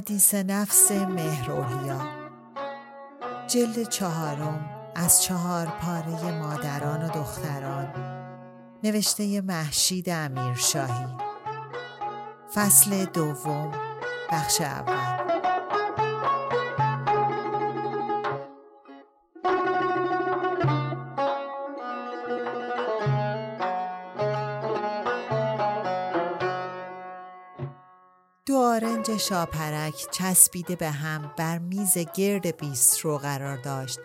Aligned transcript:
حدیث 0.00 0.34
نفس 0.34 0.92
مهرولیا 0.92 2.00
جلد 3.46 3.88
چهارم 3.88 4.70
از 4.96 5.22
چهار 5.22 5.66
پاره 5.66 6.38
مادران 6.38 7.02
و 7.02 7.08
دختران. 7.08 7.94
نوشته 8.84 9.40
محشید 9.40 10.10
امیرشاهی. 10.10 11.06
فصل 12.54 13.04
دوم 13.04 13.72
بخش 14.32 14.60
اول. 14.60 15.29
شاپرک 29.20 29.94
چسبیده 30.10 30.76
به 30.76 30.90
هم 30.90 31.32
بر 31.36 31.58
میز 31.58 31.98
گرد 32.14 32.56
بیسترو 32.56 33.18
قرار 33.18 33.56
داشت 33.56 34.00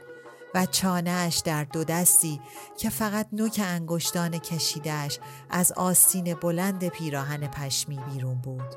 و 0.56 0.66
چانهش 0.66 1.42
در 1.46 1.64
دو 1.64 1.84
دستی 1.84 2.42
که 2.78 2.90
فقط 2.90 3.28
نوک 3.32 3.62
انگشتان 3.64 4.38
کشیدهش 4.38 5.20
از 5.50 5.72
آستین 5.72 6.34
بلند 6.34 6.88
پیراهن 6.88 7.48
پشمی 7.48 8.00
بیرون 8.12 8.42
بود. 8.42 8.76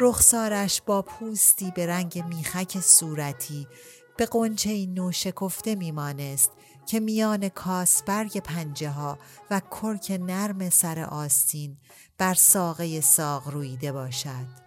رخسارش 0.00 0.82
با 0.86 1.02
پوستی 1.02 1.70
به 1.70 1.86
رنگ 1.86 2.24
میخک 2.28 2.80
صورتی 2.80 3.68
به 4.16 4.26
قنچه 4.26 4.86
نو 4.86 5.12
شکفته 5.12 5.74
میمانست 5.74 6.50
که 6.86 7.00
میان 7.00 7.48
کاسبرگ 7.48 8.38
پنجه 8.38 8.90
ها 8.90 9.18
و 9.50 9.60
کرک 9.60 10.18
نرم 10.20 10.70
سر 10.70 11.00
آستین 11.00 11.76
بر 12.18 12.34
ساقه 12.34 13.00
ساق 13.00 13.48
رویده 13.48 13.92
باشد. 13.92 14.63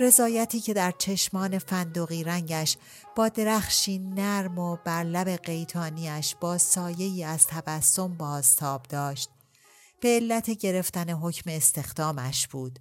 رضایتی 0.00 0.60
که 0.60 0.74
در 0.74 0.94
چشمان 0.98 1.58
فندقی 1.58 2.24
رنگش 2.24 2.76
با 3.16 3.28
درخشی 3.28 3.98
نرم 3.98 4.58
و 4.58 4.76
بر 4.84 5.04
لب 5.04 5.28
قیتانیش 5.28 6.34
با 6.40 6.58
سایه 6.58 7.26
از 7.26 7.46
تبسم 7.46 8.14
بازتاب 8.14 8.82
داشت. 8.82 9.30
به 10.00 10.08
علت 10.08 10.50
گرفتن 10.50 11.10
حکم 11.10 11.50
استخدامش 11.50 12.48
بود. 12.48 12.78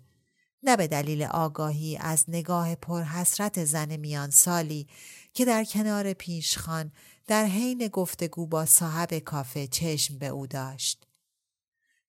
نه 0.64 0.78
به 0.78 0.88
دلیل 0.88 1.24
آگاهی 1.24 1.98
از 1.98 2.26
نگاه 2.28 2.76
پرحسرت 2.76 3.66
زن 3.66 3.96
میان 3.96 4.30
سالی 4.30 4.88
که 5.34 5.46
در 5.46 5.64
کنار 5.64 6.14
پیشخان 6.14 6.92
در 7.28 7.46
حین 7.46 7.88
گفتگو 7.88 8.48
با 8.48 8.66
صاحب 8.66 9.14
کافه 9.14 9.68
چشم 9.68 10.18
به 10.18 10.28
او 10.28 10.48
داشت. 10.48 11.08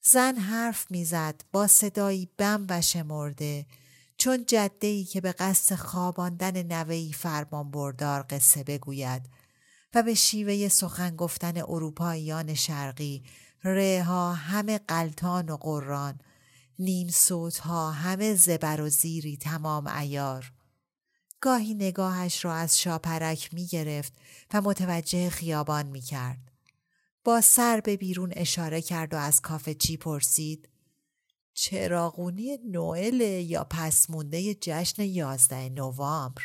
زن 0.02 0.36
حرف 0.36 0.91
می‌زد 0.91 1.42
با 1.52 1.66
صدایی 1.66 2.28
بم 2.38 2.66
و 2.68 2.80
شمرده 2.80 3.66
چون 4.18 4.44
جده 4.46 4.86
ای 4.86 5.04
که 5.04 5.20
به 5.20 5.32
قصد 5.32 5.74
خواباندن 5.74 6.62
نوهی 6.62 7.12
فرمان 7.12 7.70
بردار 7.70 8.26
قصه 8.30 8.64
بگوید 8.64 9.22
و 9.94 10.02
به 10.02 10.14
شیوه 10.14 10.68
سخن 10.68 11.16
گفتن 11.16 11.56
اروپاییان 11.56 12.54
شرقی 12.54 13.22
ها 14.04 14.32
همه 14.32 14.78
قلتان 14.78 15.48
و 15.48 15.56
قران 15.56 16.20
نیم 16.78 17.08
صوت 17.08 17.58
ها 17.58 17.90
همه 17.90 18.34
زبر 18.34 18.80
و 18.80 18.88
زیری 18.88 19.36
تمام 19.36 19.86
ایار 19.86 20.52
گاهی 21.40 21.74
نگاهش 21.74 22.44
را 22.44 22.54
از 22.54 22.80
شاپرک 22.80 23.54
می 23.54 23.66
گرفت 23.66 24.12
و 24.54 24.60
متوجه 24.60 25.30
خیابان 25.30 25.86
می 25.86 26.00
کرد. 26.00 26.52
با 27.24 27.40
سر 27.40 27.80
به 27.80 27.96
بیرون 27.96 28.32
اشاره 28.36 28.82
کرد 28.82 29.14
و 29.14 29.16
از 29.16 29.40
کافه 29.40 29.74
چی 29.74 29.96
پرسید 29.96 30.68
چراغونی 31.60 32.58
نوئل 32.64 33.20
یا 33.20 33.66
پس 33.70 34.10
مونده 34.10 34.54
جشن 34.54 35.02
یازده 35.02 35.69
نوامبر 35.69 36.42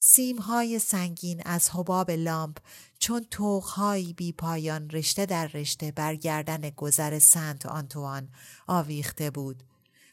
سیمهای 0.00 0.78
سنگین 0.78 1.42
از 1.44 1.70
حباب 1.70 2.10
لامپ 2.10 2.56
چون 2.98 3.26
توخهایی 3.30 4.12
بی 4.12 4.32
پایان 4.32 4.90
رشته 4.90 5.26
در 5.26 5.46
رشته 5.46 5.90
بر 5.90 6.14
گردن 6.14 6.70
گذر 6.70 7.18
سنت 7.18 7.66
آنتوان 7.66 8.28
آویخته 8.66 9.30
بود 9.30 9.62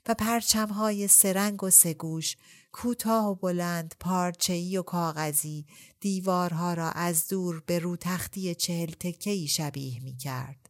و 0.07 0.13
پرچمهای 0.13 1.07
سرنگ 1.07 1.63
و 1.63 1.69
سگوش 1.69 2.37
کوتاه 2.71 3.27
و 3.29 3.35
بلند 3.35 3.95
پارچه‌ای 3.99 4.77
و 4.77 4.83
کاغذی 4.83 5.65
دیوارها 5.99 6.73
را 6.73 6.91
از 6.91 7.27
دور 7.27 7.63
به 7.65 7.79
رو 7.79 7.97
تختی 7.97 8.55
چهل 8.55 8.91
تکهی 8.91 9.47
شبیه 9.47 10.03
می 10.03 10.17
کرد. 10.17 10.60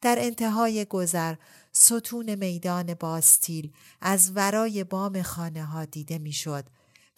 در 0.00 0.16
انتهای 0.18 0.84
گذر 0.84 1.34
ستون 1.72 2.34
میدان 2.34 2.94
باستیل 2.94 3.72
از 4.00 4.32
ورای 4.34 4.84
بام 4.84 5.22
خانه 5.22 5.64
ها 5.64 5.84
دیده 5.84 6.18
می‌شد 6.18 6.64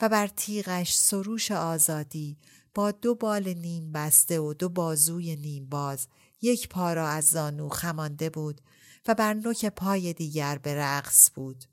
و 0.00 0.08
بر 0.08 0.26
تیغش 0.26 0.94
سروش 0.96 1.50
آزادی 1.50 2.38
با 2.74 2.90
دو 2.90 3.14
بال 3.14 3.54
نیم 3.54 3.92
بسته 3.92 4.40
و 4.40 4.54
دو 4.54 4.68
بازوی 4.68 5.36
نیم 5.36 5.68
باز 5.68 6.08
یک 6.42 6.68
پا 6.68 6.92
را 6.92 7.08
از 7.08 7.24
زانو 7.24 7.68
خمانده 7.68 8.30
بود 8.30 8.60
و 9.08 9.14
بر 9.14 9.34
نوک 9.34 9.66
پای 9.66 10.12
دیگر 10.12 10.58
به 10.58 10.74
رقص 10.74 11.30
بود 11.34 11.64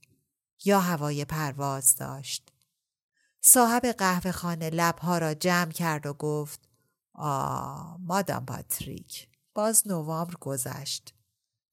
یا 0.65 0.79
هوای 0.79 1.25
پرواز 1.25 1.95
داشت. 1.95 2.51
صاحب 3.41 3.85
قهوه 3.85 4.31
خانه 4.31 4.69
لبها 4.69 5.17
را 5.17 5.33
جمع 5.33 5.71
کرد 5.71 6.05
و 6.05 6.13
گفت 6.13 6.69
آ 7.13 7.97
مادام 7.97 8.45
پاتریک 8.45 9.26
باز 9.57 9.87
نوامبر 9.87 10.33
گذشت. 10.41 11.13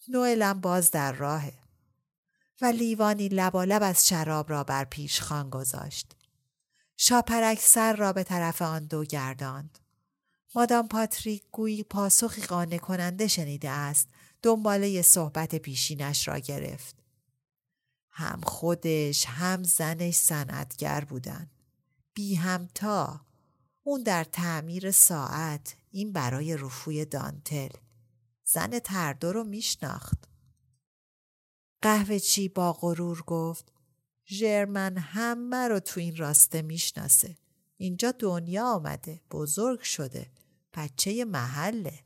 نوئلم 0.09 0.61
باز 0.61 0.91
در 0.91 1.13
راهه 1.13 1.55
و 2.61 2.67
لیوانی 2.67 3.29
لبالب 3.29 3.83
از 3.83 4.09
شراب 4.09 4.51
را 4.51 4.65
بر 4.65 4.85
پیش 4.85 5.21
خان 5.21 5.51
گذاشت. 5.51 6.17
شاپرک 6.97 7.61
سر 7.61 7.97
را 7.97 8.13
به 8.13 8.23
طرف 8.23 8.63
آن 8.63 8.85
دو 8.85 9.05
گرداند. 9.05 9.79
مادام 10.55 10.89
پاتریک 10.89 11.43
گویی 11.53 11.83
پاسخی 11.83 12.43
قانع 12.43 12.79
کننده 12.79 13.29
شنیده 13.29 13.71
است 13.71 14.09
دنباله 14.43 15.03
صحبت 15.03 15.55
پیشینش 15.55 16.29
را 16.29 16.39
گرفت. 16.39 16.97
هم 18.11 18.41
خودش 18.41 19.27
هم 19.27 19.63
زنش 19.63 20.15
صنعتگر 20.15 21.05
بودن. 21.05 21.51
بی 22.15 22.35
همتا. 22.35 23.21
اون 23.87 24.03
در 24.03 24.25
تعمیر 24.25 24.91
ساعت 24.91 25.77
این 25.91 26.13
برای 26.13 26.57
رفوی 26.57 27.05
دانتل. 27.05 27.69
زن 28.45 28.79
تردو 28.79 29.33
رو 29.33 29.45
میشناخت. 29.45 30.29
قهوه 31.83 32.19
چی 32.19 32.49
با 32.49 32.73
غرور 32.73 33.23
گفت 33.23 33.73
ژرمن 34.27 34.99
همه 34.99 35.69
رو 35.69 35.81
تو 35.81 36.01
این 36.01 36.17
راسته 36.17 36.63
می‌شناسه. 36.63 37.37
اینجا 37.77 38.13
دنیا 38.13 38.67
آمده. 38.67 39.21
بزرگ 39.31 39.81
شده. 39.81 40.31
بچه 40.75 41.25
محله. 41.25 42.05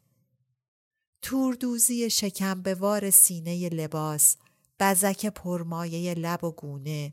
توردوزی 1.22 2.10
شکم 2.10 2.62
به 2.62 2.74
وار 2.74 3.10
سینه 3.10 3.68
لباس، 3.68 4.36
بزک 4.80 5.26
پرمایه 5.26 6.14
لب 6.14 6.44
و 6.44 6.50
گونه، 6.52 7.12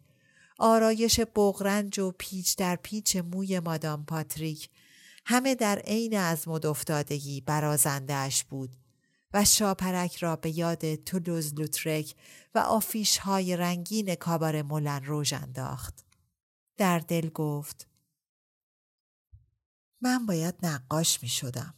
آرایش 0.60 1.20
بغرنج 1.36 2.00
و 2.00 2.12
پیچ 2.18 2.58
در 2.58 2.76
پیچ 2.76 3.16
موی 3.16 3.60
مادام 3.60 4.06
پاتریک 4.06 4.70
همه 5.26 5.56
در 5.56 5.80
عین 5.80 6.18
از 6.18 6.48
مدافتادگی 6.48 7.42
برازندهش 7.42 8.44
بود 8.44 8.76
و 9.34 9.46
شاپرک 9.46 10.16
را 10.16 10.36
به 10.36 10.58
یاد 10.58 10.96
تولوز 10.96 11.54
لوترک 11.54 12.16
و 12.56 12.60
آفیش 12.60 13.18
های 13.18 13.58
رنگین 13.58 14.16
کابار 14.16 14.62
مولن 14.62 15.04
روژ 15.06 15.34
انداخت. 15.34 16.06
در 16.78 17.00
دل 17.00 17.30
گفت 17.30 17.88
من 20.02 20.26
باید 20.26 20.56
نقاش 20.64 21.24
می 21.24 21.30
شدم. 21.30 21.74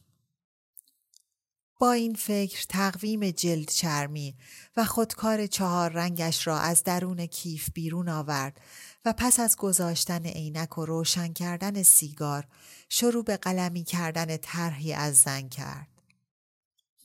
با 1.80 1.92
این 1.92 2.14
فکر 2.14 2.66
تقویم 2.70 3.32
جلد 3.32 3.70
چرمی 3.70 4.36
و 4.78 4.86
خودکار 4.86 5.48
چهار 5.48 5.90
رنگش 5.90 6.48
را 6.48 6.60
از 6.60 6.84
درون 6.84 7.26
کیف 7.26 7.70
بیرون 7.74 8.10
آورد 8.10 8.62
و 9.06 9.14
پس 9.14 9.40
از 9.40 9.56
گذاشتن 9.56 10.26
عینک 10.26 10.78
و 10.78 10.86
روشن 10.86 11.34
کردن 11.34 11.84
سیگار 11.84 12.48
شروع 12.90 13.24
به 13.24 13.38
قلمی 13.38 13.84
کردن 13.84 14.38
طرحی 14.38 14.94
از 14.94 15.18
زن 15.18 15.50
کرد. 15.50 15.88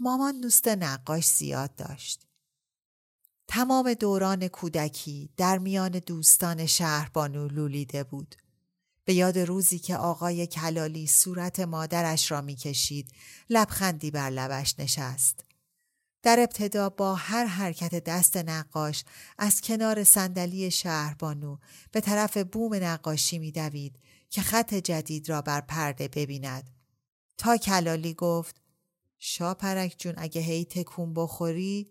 مامان 0.00 0.40
دوست 0.40 0.69
نقاش 0.69 1.26
زیاد 1.26 1.74
داشت. 1.74 2.26
تمام 3.48 3.94
دوران 3.94 4.48
کودکی 4.48 5.30
در 5.36 5.58
میان 5.58 5.90
دوستان 5.90 6.66
شهر 6.66 7.10
بانو 7.14 7.48
لولیده 7.48 8.04
بود. 8.04 8.34
به 9.04 9.14
یاد 9.14 9.38
روزی 9.38 9.78
که 9.78 9.96
آقای 9.96 10.46
کلالی 10.46 11.06
صورت 11.06 11.60
مادرش 11.60 12.31
را 12.31 12.40
می‌کشید 12.40 13.12
لبخندی 13.50 14.10
بر 14.10 14.31
لبش 14.31 14.75
نشست. 14.78 15.44
در 16.22 16.40
ابتدا 16.40 16.88
با 16.88 17.14
هر 17.14 17.44
حرکت 17.44 18.04
دست 18.04 18.37
نقاش 18.37 19.04
از 19.38 19.60
کنار 19.60 20.04
صندلی 20.04 20.70
شهربانو 20.70 21.58
به 21.93 22.00
طرف 22.00 22.37
بوم 22.37 22.75
نقاشی 22.75 23.38
میدوید 23.38 23.99
که 24.31 24.43
خط 24.43 24.75
جدید 24.75 25.28
را 25.28 25.43
بر 25.43 25.60
پرده 25.60 26.08
ببیند. 26.08 26.70
تا 27.38 27.56
کلالی 27.56 28.14
گفت 28.14 28.56
شاپرک 29.19 29.94
جون 29.98 30.14
اگه 30.16 30.40
هی 30.40 30.64
تکون 30.64 31.14
بخوری 31.14 31.90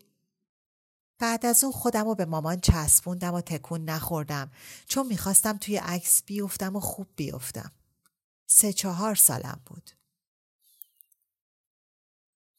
بعد 1.21 1.45
از 1.45 1.63
اون 1.63 1.73
خودم 1.73 2.05
رو 2.05 2.15
به 2.15 2.25
مامان 2.25 2.59
چسبوندم 2.59 3.33
و 3.33 3.41
تکون 3.41 3.89
نخوردم 3.89 4.51
چون 4.87 5.07
می‌خواستم 5.07 5.57
توی 5.57 5.77
عکس 5.77 6.23
بیفتم 6.25 6.75
و 6.75 6.79
خوب 6.79 7.07
بیفتم. 7.15 7.71
سه 8.47 8.73
چهار 8.73 9.15
سالم 9.15 9.61
بود. 9.65 9.91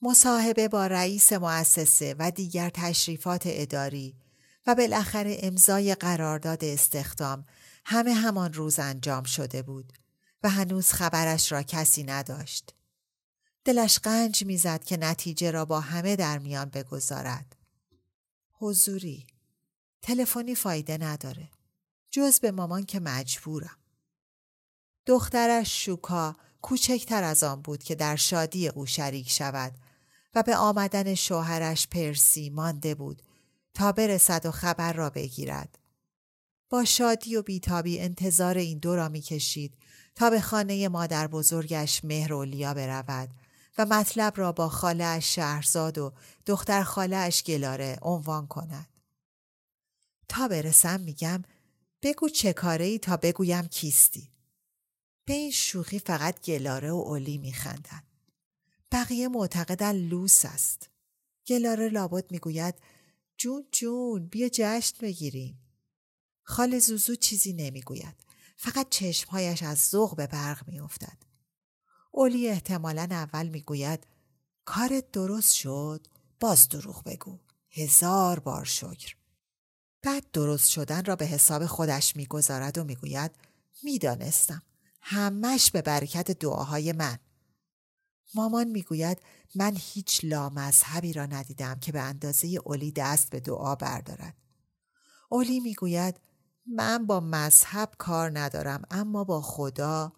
مصاحبه 0.02 0.68
با 0.68 0.86
رئیس 0.86 1.32
مؤسسه 1.32 2.14
و 2.18 2.30
دیگر 2.30 2.70
تشریفات 2.70 3.42
اداری 3.46 4.16
و 4.66 4.74
بالاخره 4.74 5.36
امضای 5.42 5.94
قرارداد 5.94 6.64
استخدام 6.64 7.44
همه 7.84 8.14
همان 8.14 8.52
روز 8.52 8.78
انجام 8.78 9.24
شده 9.24 9.62
بود 9.62 9.92
و 10.42 10.48
هنوز 10.50 10.92
خبرش 10.92 11.52
را 11.52 11.62
کسی 11.62 12.02
نداشت. 12.02 12.74
دلش 13.64 13.98
قنج 13.98 14.44
می‌زد 14.44 14.84
که 14.84 14.96
نتیجه 14.96 15.50
را 15.50 15.64
با 15.64 15.80
همه 15.80 16.16
در 16.16 16.38
میان 16.38 16.68
بگذارد. 16.68 17.61
حضوری. 18.62 19.26
تلفنی 20.02 20.54
فایده 20.54 20.98
نداره. 20.98 21.48
جز 22.10 22.40
به 22.40 22.50
مامان 22.50 22.84
که 22.84 23.00
مجبورم. 23.00 23.76
دخترش 25.06 25.84
شوکا 25.84 26.36
کوچکتر 26.62 27.24
از 27.24 27.42
آن 27.42 27.62
بود 27.62 27.82
که 27.82 27.94
در 27.94 28.16
شادی 28.16 28.68
او 28.68 28.86
شریک 28.86 29.30
شود 29.30 29.72
و 30.34 30.42
به 30.42 30.56
آمدن 30.56 31.14
شوهرش 31.14 31.88
پرسی 31.88 32.50
مانده 32.50 32.94
بود 32.94 33.22
تا 33.74 33.92
برسد 33.92 34.46
و 34.46 34.50
خبر 34.50 34.92
را 34.92 35.10
بگیرد. 35.10 35.78
با 36.70 36.84
شادی 36.84 37.36
و 37.36 37.42
بیتابی 37.42 38.00
انتظار 38.00 38.58
این 38.58 38.78
دو 38.78 38.96
را 38.96 39.08
می‌کشید 39.08 39.74
تا 40.14 40.30
به 40.30 40.40
خانه 40.40 40.88
مادر 40.88 41.26
بزرگش 41.26 42.04
مهرولیا 42.04 42.74
برود 42.74 43.28
و 43.78 43.86
مطلب 43.86 44.32
را 44.36 44.52
با 44.52 44.68
خاله 44.68 45.04
اش 45.04 45.34
شهرزاد 45.34 45.98
و 45.98 46.12
دختر 46.46 46.82
خاله 46.82 47.16
اش 47.16 47.42
گلاره 47.42 47.98
عنوان 48.02 48.46
کند. 48.46 48.88
تا 50.28 50.48
برسم 50.48 51.00
میگم 51.00 51.42
بگو 52.02 52.28
چه 52.28 52.52
کاره 52.52 52.84
ای 52.84 52.98
تا 52.98 53.16
بگویم 53.16 53.66
کیستی. 53.66 54.32
به 55.24 55.32
این 55.32 55.50
شوخی 55.50 55.98
فقط 55.98 56.40
گلاره 56.40 56.92
و 56.92 56.94
اولی 56.94 57.38
میخندند. 57.38 58.06
بقیه 58.92 59.28
معتقدن 59.28 59.92
لوس 59.92 60.44
است. 60.44 60.90
گلاره 61.46 61.88
لابد 61.88 62.32
می‌گوید 62.32 62.74
جون 63.38 63.66
جون 63.72 64.26
بیا 64.26 64.48
جشن 64.52 64.96
بگیریم. 65.00 65.58
خال 66.42 66.78
زوزو 66.78 67.14
چیزی 67.14 67.52
نمی‌گوید. 67.52 68.24
فقط 68.56 68.88
چشمهایش 68.90 69.62
از 69.62 69.78
ذوق 69.78 70.16
به 70.16 70.26
برق 70.26 70.68
میافتد. 70.68 71.31
اولی 72.14 72.48
احتمالا 72.48 73.08
اول 73.10 73.48
می‌گوید 73.48 74.06
کارت 74.64 75.10
درست 75.10 75.52
شد؟ 75.52 76.06
باز 76.40 76.68
دروغ 76.68 77.04
بگو. 77.04 77.38
هزار 77.70 78.38
بار 78.38 78.64
شکر. 78.64 79.16
بعد 80.02 80.30
درست 80.32 80.68
شدن 80.68 81.04
را 81.04 81.16
به 81.16 81.24
حساب 81.26 81.66
خودش 81.66 82.16
می‌گذارد 82.16 82.78
و 82.78 82.84
می‌گوید 82.84 83.30
می‌دانستم. 83.82 84.62
همش 85.00 85.70
به 85.70 85.82
برکت 85.82 86.30
دعاهای 86.30 86.92
من. 86.92 87.18
مامان 88.34 88.68
می‌گوید 88.68 89.18
من 89.54 89.76
هیچ 89.76 90.20
لامذهبی 90.24 91.12
را 91.12 91.26
ندیدم 91.26 91.78
که 91.80 91.92
به 91.92 92.00
اندازه 92.00 92.48
اولی 92.64 92.92
دست 92.92 93.30
به 93.30 93.40
دعا 93.40 93.74
بردارد. 93.74 94.36
اولی 95.30 95.60
می‌گوید 95.60 96.20
من 96.66 97.06
با 97.06 97.20
مذهب 97.20 97.92
کار 97.98 98.38
ندارم 98.38 98.82
اما 98.90 99.24
با 99.24 99.40
خدا 99.40 100.12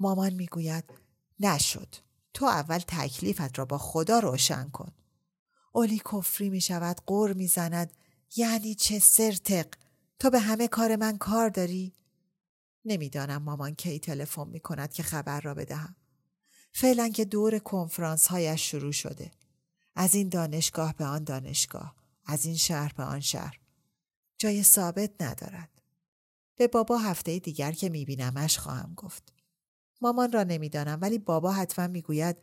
مامان 0.00 0.32
می‌گوید 0.32 0.84
نشد 1.40 1.94
تو 2.34 2.44
اول 2.44 2.78
تکلیفت 2.78 3.58
را 3.58 3.64
با 3.64 3.78
خدا 3.78 4.18
روشن 4.18 4.68
کن 4.68 4.92
اولی 5.72 6.02
کفری 6.12 6.50
می 6.50 6.60
شود 6.60 7.00
قور 7.06 7.32
می 7.32 7.46
زند 7.46 7.92
یعنی 8.36 8.74
چه 8.74 8.98
سرتق 8.98 9.66
تو 10.18 10.30
به 10.30 10.40
همه 10.40 10.68
کار 10.68 10.96
من 10.96 11.18
کار 11.18 11.48
داری؟ 11.48 11.94
نمی‌دانم 12.84 13.42
مامان 13.42 13.74
کی 13.74 13.98
تلفن 13.98 14.48
می 14.48 14.60
کند 14.60 14.92
که 14.92 15.02
خبر 15.02 15.40
را 15.40 15.54
بدهم. 15.54 15.96
فعلا 16.72 17.08
که 17.08 17.24
دور 17.24 17.58
کنفرانس 17.58 18.26
هایش 18.26 18.70
شروع 18.70 18.92
شده. 18.92 19.30
از 19.94 20.14
این 20.14 20.28
دانشگاه 20.28 20.94
به 20.94 21.04
آن 21.04 21.24
دانشگاه. 21.24 21.94
از 22.26 22.46
این 22.46 22.56
شهر 22.56 22.92
به 22.96 23.02
آن 23.02 23.20
شهر. 23.20 23.60
جای 24.38 24.62
ثابت 24.62 25.22
ندارد. 25.22 25.82
به 26.56 26.68
بابا 26.68 26.98
هفته 26.98 27.38
دیگر 27.38 27.72
که 27.72 27.88
میبینمش 27.88 28.58
خواهم 28.58 28.94
گفت. 28.96 29.37
مامان 30.00 30.32
را 30.32 30.42
نمی‌دانم 30.42 30.98
ولی 31.02 31.18
بابا 31.18 31.52
حتما 31.52 31.86
می‌گوید 31.86 32.36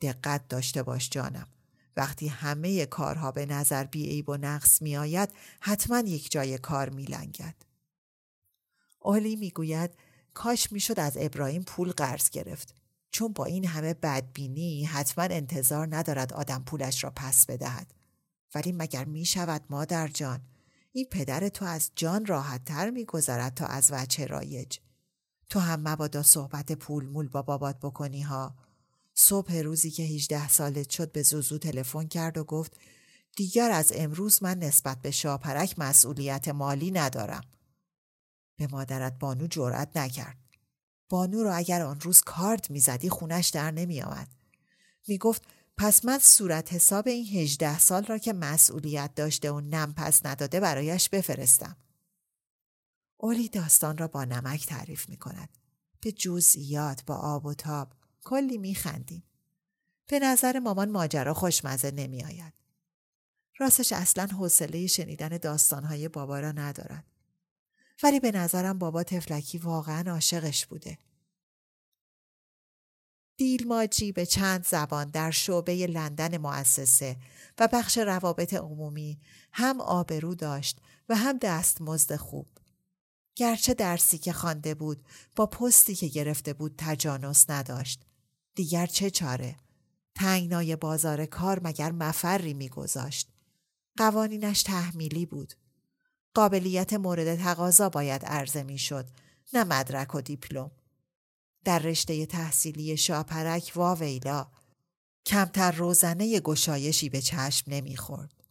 دقت 0.00 0.48
داشته 0.48 0.82
باش 0.82 1.10
جانم. 1.10 1.48
وقتی 1.96 2.28
همه 2.28 2.86
کارها 2.86 3.32
به 3.32 3.46
نظر 3.46 3.84
بیعیب 3.84 4.28
و 4.28 4.36
نقص 4.36 4.82
می 4.82 4.96
آید 4.96 5.28
حتما 5.60 5.98
یک 5.98 6.30
جای 6.30 6.58
کار 6.58 6.88
می 6.88 7.04
لنگد. 7.04 7.54
اولی 9.00 9.36
می 9.36 9.50
گوید 9.50 9.90
کاش 10.34 10.72
می 10.72 10.80
شد 10.80 11.00
از 11.00 11.16
ابراهیم 11.20 11.62
پول 11.62 11.90
قرض 11.90 12.30
گرفت 12.30 12.74
چون 13.10 13.32
با 13.32 13.44
این 13.44 13.66
همه 13.66 13.94
بدبینی 13.94 14.84
حتما 14.84 15.24
انتظار 15.24 15.96
ندارد 15.96 16.32
آدم 16.32 16.62
پولش 16.66 17.04
را 17.04 17.12
پس 17.16 17.46
بدهد. 17.46 17.94
ولی 18.54 18.72
مگر 18.72 19.04
می 19.04 19.24
شود 19.24 19.64
مادر 19.70 20.08
جان 20.08 20.40
این 20.92 21.06
پدر 21.10 21.48
تو 21.48 21.64
از 21.64 21.90
جان 21.96 22.26
راحت 22.26 22.64
تر 22.64 22.90
می 22.90 23.04
گذارد 23.04 23.54
تا 23.54 23.66
از 23.66 23.92
وچه 23.92 24.26
رایج. 24.26 24.78
تو 25.48 25.60
هم 25.60 25.88
مبادا 25.88 26.22
صحبت 26.22 26.72
پول 26.72 27.06
مول 27.06 27.28
با 27.28 27.42
بابات 27.42 27.78
بکنی 27.78 28.22
ها. 28.22 28.54
صبح 29.14 29.56
روزی 29.56 29.90
که 29.90 30.02
18 30.02 30.48
سالت 30.48 30.90
شد 30.90 31.12
به 31.12 31.22
زوزو 31.22 31.58
تلفن 31.58 32.06
کرد 32.06 32.38
و 32.38 32.44
گفت 32.44 32.76
دیگر 33.36 33.70
از 33.70 33.92
امروز 33.94 34.42
من 34.42 34.58
نسبت 34.58 35.02
به 35.02 35.10
شاپرک 35.10 35.78
مسئولیت 35.78 36.48
مالی 36.48 36.90
ندارم. 36.90 37.44
به 38.56 38.66
مادرت 38.66 39.18
بانو 39.18 39.46
جرأت 39.46 39.96
نکرد. 39.96 40.38
بانو 41.08 41.42
رو 41.42 41.56
اگر 41.56 41.82
آن 41.82 42.00
روز 42.00 42.20
کارت 42.20 42.70
می‌زدی 42.70 43.08
خونش 43.08 43.48
در 43.48 43.70
نمی 43.70 44.02
آمد. 44.02 44.28
می 45.08 45.18
گفت 45.18 45.42
پس 45.76 46.04
من 46.04 46.18
صورت 46.18 46.72
حساب 46.72 47.08
این 47.08 47.26
18 47.26 47.78
سال 47.78 48.04
را 48.04 48.18
که 48.18 48.32
مسئولیت 48.32 49.14
داشته 49.14 49.50
و 49.52 49.60
نم 49.60 49.94
پس 49.96 50.26
نداده 50.26 50.60
برایش 50.60 51.08
بفرستم. 51.08 51.76
اولی 53.24 53.48
داستان 53.48 53.98
را 53.98 54.08
با 54.08 54.24
نمک 54.24 54.66
تعریف 54.66 55.08
می 55.08 55.16
کند. 55.16 55.48
به 56.00 56.12
جزئیات 56.12 57.04
با 57.04 57.14
آب 57.14 57.46
و 57.46 57.54
تاب 57.54 57.92
کلی 58.24 58.58
می 58.58 58.74
خندیم. 58.74 59.22
به 60.06 60.18
نظر 60.18 60.58
مامان 60.58 60.90
ماجرا 60.90 61.34
خوشمزه 61.34 61.90
نمی 61.90 62.24
آید. 62.24 62.52
راستش 63.58 63.92
اصلا 63.92 64.26
حوصله 64.26 64.86
شنیدن 64.86 65.28
داستانهای 65.28 66.08
بابا 66.08 66.40
را 66.40 66.52
ندارد. 66.52 67.04
ولی 68.02 68.20
به 68.20 68.32
نظرم 68.32 68.78
بابا 68.78 69.02
تفلکی 69.02 69.58
واقعا 69.58 70.12
عاشقش 70.12 70.66
بوده. 70.66 70.98
دیلماجی 73.36 74.12
به 74.12 74.26
چند 74.26 74.66
زبان 74.66 75.10
در 75.10 75.30
شعبه 75.30 75.86
لندن 75.86 76.36
مؤسسه 76.36 77.16
و 77.58 77.68
بخش 77.72 77.98
روابط 77.98 78.54
عمومی 78.54 79.20
هم 79.52 79.80
آبرو 79.80 80.34
داشت 80.34 80.78
و 81.08 81.16
هم 81.16 81.38
دستمزد 81.38 82.16
خوب. 82.16 82.53
گرچه 83.36 83.74
درسی 83.74 84.18
که 84.18 84.32
خوانده 84.32 84.74
بود 84.74 85.04
با 85.36 85.46
پستی 85.46 85.94
که 85.94 86.06
گرفته 86.06 86.52
بود 86.52 86.74
تجانس 86.78 87.50
نداشت. 87.50 88.00
دیگر 88.54 88.86
چه 88.86 89.10
چاره؟ 89.10 89.56
تنگنای 90.14 90.76
بازار 90.76 91.26
کار 91.26 91.60
مگر 91.64 91.92
مفری 91.92 92.54
میگذاشت. 92.54 93.28
قوانینش 93.96 94.62
تحمیلی 94.62 95.26
بود. 95.26 95.54
قابلیت 96.34 96.92
مورد 96.92 97.36
تقاضا 97.36 97.88
باید 97.88 98.24
عرضه 98.24 98.62
می‌شد 98.62 99.10
نه 99.52 99.64
مدرک 99.64 100.14
و 100.14 100.20
دیپلم. 100.20 100.70
در 101.64 101.78
رشته 101.78 102.26
تحصیلی 102.26 102.96
شاپرک 102.96 103.72
واویلا 103.74 104.50
کمتر 105.26 105.70
روزنه 105.70 106.40
گشایشی 106.40 107.08
به 107.08 107.20
چشم 107.20 107.72
نمی‌خورد. 107.72 108.44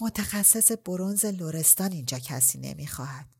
متخصص 0.00 0.72
برونز 0.84 1.24
لورستان 1.24 1.92
اینجا 1.92 2.18
کسی 2.18 2.58
نمی‌خواهد. 2.58 3.39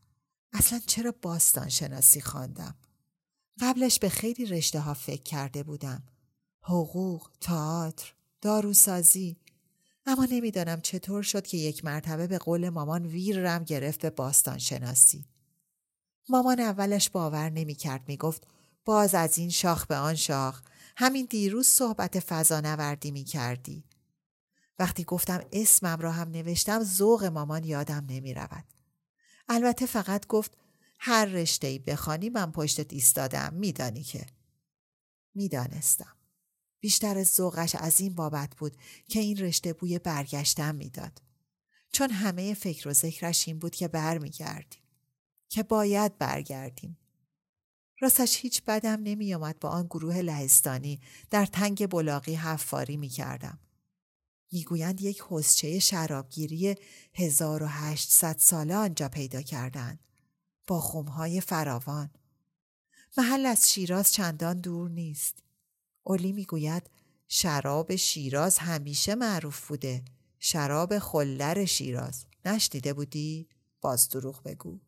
اصلا 0.53 0.79
چرا 0.79 1.13
باستان 1.21 1.69
شناسی 1.69 2.21
خواندم؟ 2.21 2.75
قبلش 3.61 3.99
به 3.99 4.09
خیلی 4.09 4.45
رشته 4.45 4.79
ها 4.79 4.93
فکر 4.93 5.23
کرده 5.23 5.63
بودم. 5.63 6.03
حقوق، 6.61 7.29
تئاتر، 7.41 8.13
داروسازی. 8.41 9.37
اما 10.05 10.27
نمی‌دانم 10.31 10.81
چطور 10.81 11.23
شد 11.23 11.47
که 11.47 11.57
یک 11.57 11.85
مرتبه 11.85 12.27
به 12.27 12.37
قول 12.37 12.69
مامان 12.69 13.05
ویرم 13.05 13.63
گرفت 13.63 14.01
به 14.01 14.09
باستان 14.09 14.57
شناسی. 14.57 15.25
مامان 16.29 16.59
اولش 16.59 17.09
باور 17.09 17.49
نمی‌کرد 17.49 18.07
می‌گفت 18.07 18.47
باز 18.85 19.15
از 19.15 19.37
این 19.37 19.49
شاخ 19.49 19.85
به 19.85 19.95
آن 19.95 20.15
شاخ 20.15 20.61
همین 20.97 21.25
دیروز 21.29 21.67
صحبت 21.67 22.19
فضانوردی 22.19 23.11
می 23.11 23.23
کردی. 23.23 23.83
وقتی 24.79 25.03
گفتم 25.03 25.41
اسمم 25.51 25.97
را 25.99 26.11
هم 26.11 26.29
نوشتم 26.29 26.83
ذوق 26.83 27.23
مامان 27.23 27.63
یادم 27.63 28.05
نمی 28.09 28.33
رود. 28.33 28.65
البته 29.53 29.85
فقط 29.85 30.27
گفت 30.27 30.57
هر 30.99 31.25
رشته 31.25 31.67
ای 31.67 31.79
بخوانی 31.79 32.29
من 32.29 32.51
پشتت 32.51 32.93
ایستادم. 32.93 33.53
میدانی 33.53 34.03
که. 34.03 34.25
می‌دانستم. 35.35 36.15
بیشتر 36.79 37.17
از 37.17 37.27
ذوقش 37.27 37.75
از 37.75 38.01
این 38.01 38.15
بابت 38.15 38.55
بود 38.55 38.77
که 39.07 39.19
این 39.19 39.37
رشته 39.37 39.73
بوی 39.73 39.99
برگشتن 39.99 40.75
می‌داد. 40.75 41.21
چون 41.91 42.09
همه 42.09 42.53
فکر 42.53 42.89
و 42.89 42.93
ذکرش 42.93 43.47
این 43.47 43.59
بود 43.59 43.75
که 43.75 43.87
برمیگردیم. 43.87 44.81
که 45.49 45.63
باید 45.63 46.17
برگردیم. 46.17 46.97
راستش 48.01 48.37
هیچ 48.37 48.63
بدم 48.67 48.99
نمی 49.03 49.33
آمد 49.33 49.59
با 49.59 49.69
آن 49.69 49.85
گروه 49.85 50.17
لهستانی. 50.17 50.99
در 51.29 51.45
تنگ 51.45 51.89
بلاغی 51.89 52.33
حفاری 52.35 52.97
می 52.97 53.09
کردم. 53.09 53.59
می‌گویند 54.51 55.01
یک 55.01 55.23
حسچه 55.29 55.79
شرابگیری 55.79 56.75
1800 57.13 58.37
ساله 58.39 58.75
آنجا 58.75 59.09
پیدا 59.09 59.41
کردند. 59.41 59.99
با 60.67 60.81
خمهای 60.81 61.41
فراوان. 61.41 62.09
محل 63.17 63.45
از 63.45 63.71
شیراز 63.71 64.13
چندان 64.13 64.61
دور 64.61 64.89
نیست. 64.89 65.43
اولی 66.03 66.31
می‌گوید 66.31 66.89
شراب 67.27 67.95
شیراز 67.95 68.57
همیشه 68.57 69.15
معروف 69.15 69.67
بوده. 69.67 70.03
شراب 70.39 70.99
خلر 70.99 71.65
شیراز. 71.65 72.25
نشنیده 72.45 72.93
بودی؟ 72.93 73.49
باز 73.81 74.09
دروغ 74.09 74.43
بگو. 74.43 74.79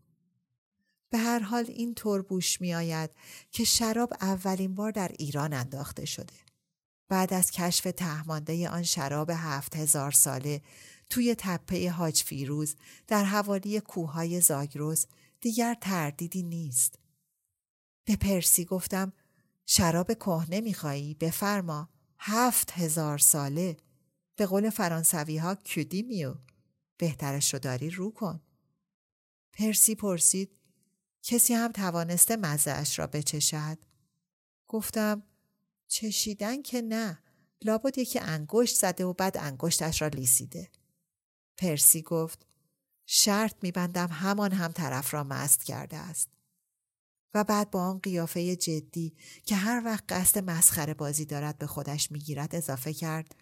به 1.10 1.18
هر 1.18 1.40
حال 1.40 1.66
این 1.68 1.94
طور 1.94 2.22
بوش 2.22 2.62
می 2.62 2.74
آید 2.74 3.10
که 3.52 3.64
شراب 3.64 4.14
اولین 4.22 4.76
بار 4.76 4.92
در 4.92 5.12
ایران 5.20 5.54
انداخته 5.54 6.06
شده. 6.06 6.34
بعد 7.10 7.34
از 7.34 7.52
کشف 7.52 7.84
تهمانده 7.98 8.70
آن 8.70 8.84
شراب 8.84 9.30
هفت 9.30 9.76
هزار 9.76 10.12
ساله 10.12 10.62
توی 11.10 11.36
تپه 11.38 11.92
حاج 11.92 12.24
فیروز 12.24 12.76
در 13.08 13.24
حوالی 13.24 13.80
کوههای 13.80 14.42
زاگروز 14.42 15.08
دیگر 15.42 15.74
تردیدی 15.82 16.44
نیست. 16.44 17.00
به 18.06 18.16
پرسی 18.16 18.66
گفتم 18.66 19.14
شراب 19.66 20.14
کهنه 20.14 20.62
میخوایی 20.62 21.14
بفرما 21.14 21.90
هفت 22.20 22.72
هزار 22.72 23.18
ساله 23.18 23.78
به 24.36 24.46
قول 24.46 24.70
فرانسوی 24.70 25.38
ها 25.38 25.56
کودی 25.56 26.02
میو 26.02 26.36
بهترش 26.98 27.54
رو 27.54 27.60
داری 27.60 27.90
رو 27.90 28.12
کن. 28.12 28.42
پرسی 29.54 29.96
پرسید 29.96 30.58
کسی 31.24 31.54
هم 31.54 31.72
توانسته 31.72 32.36
مزهش 32.36 33.00
را 33.00 33.08
بچشد؟ 33.08 33.78
گفتم 34.68 35.24
چشیدن 35.94 36.62
که 36.62 36.82
نه 36.82 37.20
لابد 37.64 37.98
یکی 37.98 38.20
انگشت 38.20 38.76
زده 38.76 39.06
و 39.06 39.14
بعد 39.14 39.38
انگشتش 39.38 40.02
را 40.02 40.08
لیسیده. 40.08 40.72
پرسی 41.58 42.02
گفت 42.02 42.48
شرط 43.06 43.56
میبندم 43.62 44.08
همان 44.08 44.52
هم 44.52 44.72
طرف 44.72 45.14
را 45.14 45.24
مست 45.24 45.64
کرده 45.64 45.98
است. 45.98 46.30
و 47.34 47.44
بعد 47.44 47.72
با 47.72 47.84
آن 47.84 48.00
قیافه 48.00 48.56
جدی 48.56 49.16
که 49.46 49.56
هر 49.56 49.82
وقت 49.86 50.04
قصد 50.10 50.50
مسخره 50.50 50.94
بازی 50.94 51.26
دارد 51.26 51.58
به 51.58 51.68
خودش 51.68 52.12
می‌گیرد 52.12 52.56
اضافه 52.56 52.94
کرد 52.94 53.36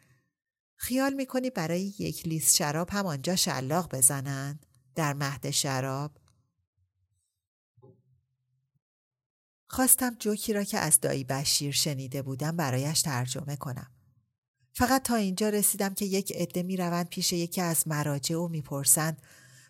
خیال 0.76 1.14
می‌کنی 1.14 1.50
برای 1.50 1.94
یک 2.00 2.28
لیست 2.28 2.56
شراب 2.56 2.90
هم 2.90 3.06
آنجا 3.06 3.36
شلاق 3.36 3.96
بزنند 3.96 4.66
در 4.96 5.14
مهد 5.14 5.52
شراب 5.52 6.18
خواستم 9.74 10.16
جوکی 10.20 10.54
را 10.54 10.64
که 10.64 10.78
از 10.78 11.00
دایی 11.00 11.24
بشیر 11.24 11.72
شنیده 11.72 12.22
بودم 12.22 12.58
برایش 12.58 13.02
ترجمه 13.02 13.56
کنم. 13.56 13.92
فقط 14.74 15.04
تا 15.04 15.16
اینجا 15.16 15.50
رسیدم 15.50 15.94
که 15.94 16.06
یک 16.06 16.32
عده 16.36 16.64
می 16.64 16.78
روند 16.78 17.10
پیش 17.10 17.34
یکی 17.34 17.62
از 17.62 17.88
مراجع 17.88 18.36
و 18.36 18.48
می‌پرسند 18.48 19.22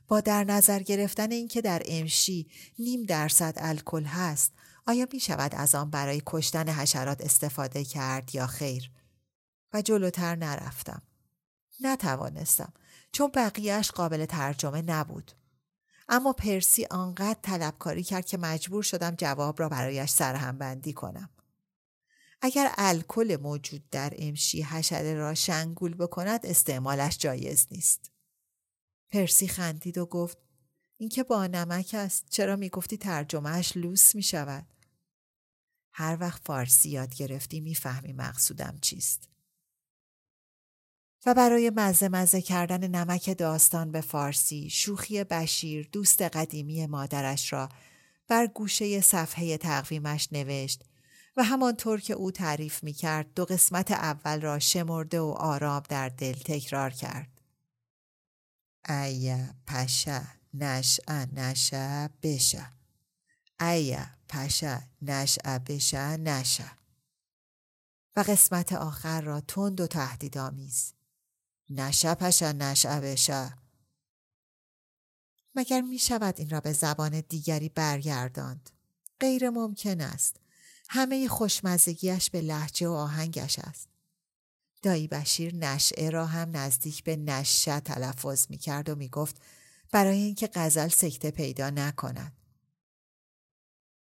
با 0.08 0.22
در 0.22 0.44
نظر 0.44 0.80
گرفتن 0.80 1.32
اینکه 1.32 1.62
در 1.62 1.82
امشی 1.86 2.48
نیم 2.80 3.04
درصد 3.04 3.54
الکل 3.58 4.04
هست 4.04 4.54
آیا 4.88 5.08
می 5.14 5.20
شود 5.20 5.56
از 5.56 5.76
آن 5.76 5.90
برای 5.90 6.22
کشتن 6.26 6.70
حشرات 6.70 7.22
استفاده 7.22 7.84
کرد 7.84 8.36
یا 8.36 8.48
خیر؟ 8.48 8.92
و 9.74 9.82
جلوتر 9.82 10.36
نرفتم. 10.36 11.02
نتوانستم 11.82 12.74
چون 13.12 13.32
بقیهش 13.36 13.92
قابل 13.92 14.26
ترجمه 14.26 14.82
نبود. 14.82 15.32
اما 16.14 16.34
پرسی 16.34 16.86
آنقدر 16.86 17.40
طلبکاری 17.42 18.04
کرد 18.04 18.26
که 18.26 18.38
مجبور 18.38 18.84
شدم 18.84 19.16
جواب 19.16 19.60
را 19.60 19.70
برایش 19.70 20.10
سرهمبندی 20.10 20.94
کنم. 20.94 21.30
اگر 22.42 22.72
الکل 22.78 23.38
موجود 23.42 23.90
در 23.90 24.14
امشی 24.18 24.62
حشره 24.62 25.14
را 25.14 25.34
شنگول 25.34 25.94
بکند 25.94 26.46
استعمالش 26.46 27.18
جایز 27.18 27.68
نیست. 27.72 28.12
پرسی 29.10 29.48
خندید 29.48 29.98
و 29.98 30.06
گفت 30.06 30.38
اینکه 30.98 31.24
با 31.24 31.48
نمک 31.48 31.96
است 31.98 32.26
چرا 32.30 32.56
می‌گفتی 32.56 32.98
ترجمهش 32.98 33.78
لوس 33.78 34.16
می 34.16 34.24
شود؟ 34.24 34.66
هر 35.94 36.18
وقت 36.20 36.42
فارسی 36.46 36.90
یاد 36.90 37.16
گرفتی 37.16 37.60
می‌فهمی 37.60 38.14
مقصودم 38.14 38.78
چیست. 38.82 39.30
و 41.26 41.34
برای 41.34 41.72
مزه 41.76 42.10
مزه 42.10 42.42
کردن 42.42 42.88
نمک 42.88 43.38
داستان 43.38 43.92
به 43.92 44.02
فارسی 44.02 44.70
شوخی 44.70 45.24
بشیر 45.24 45.90
دوست 45.92 46.22
قدیمی 46.22 46.86
مادرش 46.86 47.54
را 47.54 47.70
بر 48.28 48.48
گوشه 48.48 49.02
صفحه 49.02 49.58
تقویمش 49.58 50.28
نوشت 50.32 50.84
و 51.38 51.44
همانطور 51.44 52.00
که 52.00 52.14
او 52.14 52.32
تعریف 52.32 52.84
می 52.84 52.94
کرد 52.94 53.34
دو 53.34 53.46
قسمت 53.46 53.92
اول 53.92 54.42
را 54.42 54.60
شمرده 54.60 55.20
و 55.20 55.36
آرام 55.38 55.84
در 55.90 56.10
دل 56.10 56.34
تکرار 56.34 56.90
کرد. 56.90 57.42
ایا 58.90 59.40
پشه 59.68 60.22
نشع 60.54 61.26
نشه 61.34 62.10
بشه 62.24 62.66
ایا 63.62 64.06
پشه 64.30 64.82
نشع 65.02 65.58
بشه 65.58 66.18
نشه 66.18 66.72
و 68.16 68.20
قسمت 68.20 68.74
آخر 68.74 69.22
را 69.22 69.42
تند 69.42 69.82
و 69.82 69.88
تهدیدآمیز 69.88 70.94
نشه 71.72 72.16
پشه 72.16 72.54
نشه 72.54 73.00
بشه 73.00 73.58
مگر 75.56 75.82
می 75.82 76.00
شود 76.00 76.36
این 76.38 76.50
را 76.50 76.60
به 76.60 76.74
زبان 76.74 77.22
دیگری 77.22 77.70
برگرداند 77.70 78.70
غیر 79.20 79.50
ممکن 79.50 80.02
است 80.02 80.36
همه 80.90 81.28
خوشمزگیش 81.28 82.30
به 82.30 82.42
لحجه 82.42 82.88
و 82.88 82.92
آهنگش 82.92 83.60
است 83.60 83.90
دایی 84.82 85.08
بشیر 85.08 85.56
نشعه 85.56 86.10
را 86.10 86.26
هم 86.26 86.58
نزدیک 86.58 87.04
به 87.04 87.16
نشه 87.16 87.80
تلفظ 87.80 88.48
می 88.50 88.58
کرد 88.58 88.90
و 88.90 88.96
می 88.96 89.10
گفت 89.10 89.42
برای 89.92 90.18
اینکه 90.18 90.50
غزل 90.54 90.88
سکته 90.88 91.32
پیدا 91.32 91.70
نکند. 91.70 92.38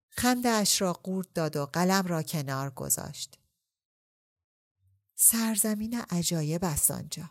خنده 0.08 0.48
اش 0.48 0.80
را 0.80 0.92
قورت 0.92 1.34
داد 1.34 1.56
و 1.56 1.66
قلم 1.66 2.06
را 2.06 2.22
کنار 2.22 2.70
گذاشت. 2.70 3.38
سرزمین 5.14 6.00
عجایب 6.00 6.64
است 6.64 6.90
آنجا. 6.90 7.30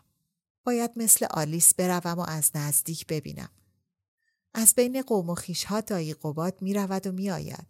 باید 0.64 0.90
مثل 0.96 1.26
آلیس 1.30 1.74
بروم 1.74 2.18
و 2.18 2.24
از 2.28 2.50
نزدیک 2.54 3.06
ببینم. 3.06 3.50
از 4.54 4.74
بین 4.74 5.02
قوم 5.02 5.30
و 5.30 5.34
خیشها 5.34 5.80
دایی 5.80 6.14
قباد 6.14 6.62
می 6.62 6.74
رود 6.74 7.06
و 7.06 7.12
می 7.12 7.30
آید. 7.30 7.66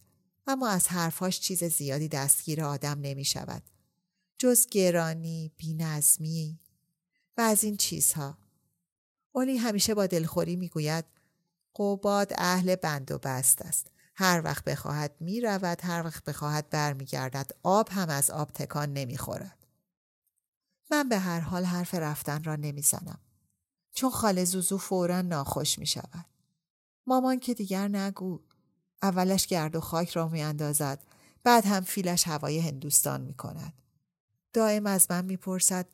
اما 0.47 0.69
از 0.69 0.89
حرفاش 0.89 1.41
چیز 1.41 1.65
زیادی 1.65 2.09
دستگیر 2.09 2.65
آدم 2.65 3.01
نمی 3.01 3.25
شود. 3.25 3.63
جز 4.39 4.67
گرانی، 4.67 5.53
بینظمی 5.57 6.61
و 7.37 7.41
از 7.41 7.65
این 7.65 7.77
چیزها. 7.77 8.39
اولی 9.33 9.57
همیشه 9.57 9.95
با 9.95 10.07
دلخوری 10.07 10.57
می‌گوید 10.57 11.05
قوباد 11.75 12.33
اهل 12.39 12.77
بند 12.77 13.11
و 13.11 13.19
بست 13.19 13.63
است. 13.63 13.91
هر 14.15 14.43
وقت 14.45 14.65
بخواهد 14.65 15.17
می 15.21 15.41
رود، 15.41 15.79
هر 15.83 16.03
وقت 16.05 16.25
بخواهد 16.25 16.71
برمیگردد 16.71 17.51
آب 17.63 17.89
هم 17.93 18.09
از 18.09 18.31
آب 18.31 18.51
تکان 18.53 18.93
نمی‌خورد. 18.93 19.58
من 20.91 21.09
به 21.09 21.19
هر 21.19 21.41
حال 21.41 21.65
حرف 21.65 21.95
رفتن 21.95 22.45
را 22.45 22.57
نمی‌زنم. 22.57 23.19
چون 23.93 24.11
خاله 24.11 24.45
زوزو 24.45 24.79
فورا 24.79 25.23
ناخوش 25.23 25.79
می 25.79 25.87
شود. 25.87 26.27
مامان 27.07 27.41
که 27.41 27.55
دیگر 27.55 27.89
نگو. 27.89 28.41
اولش 29.03 29.47
گرد 29.47 29.77
و 29.77 29.81
خاک 29.81 30.11
را 30.11 30.29
می 30.29 30.43
اندازد. 30.43 31.05
بعد 31.45 31.67
هم 31.67 31.81
فیلش 31.81 32.29
هوای 32.29 32.59
هندوستان 32.59 33.21
می 33.21 33.35
کند. 33.35 33.73
دائم 34.53 34.87
از 34.87 35.07
من 35.11 35.25
می‌پرسد 35.25 35.89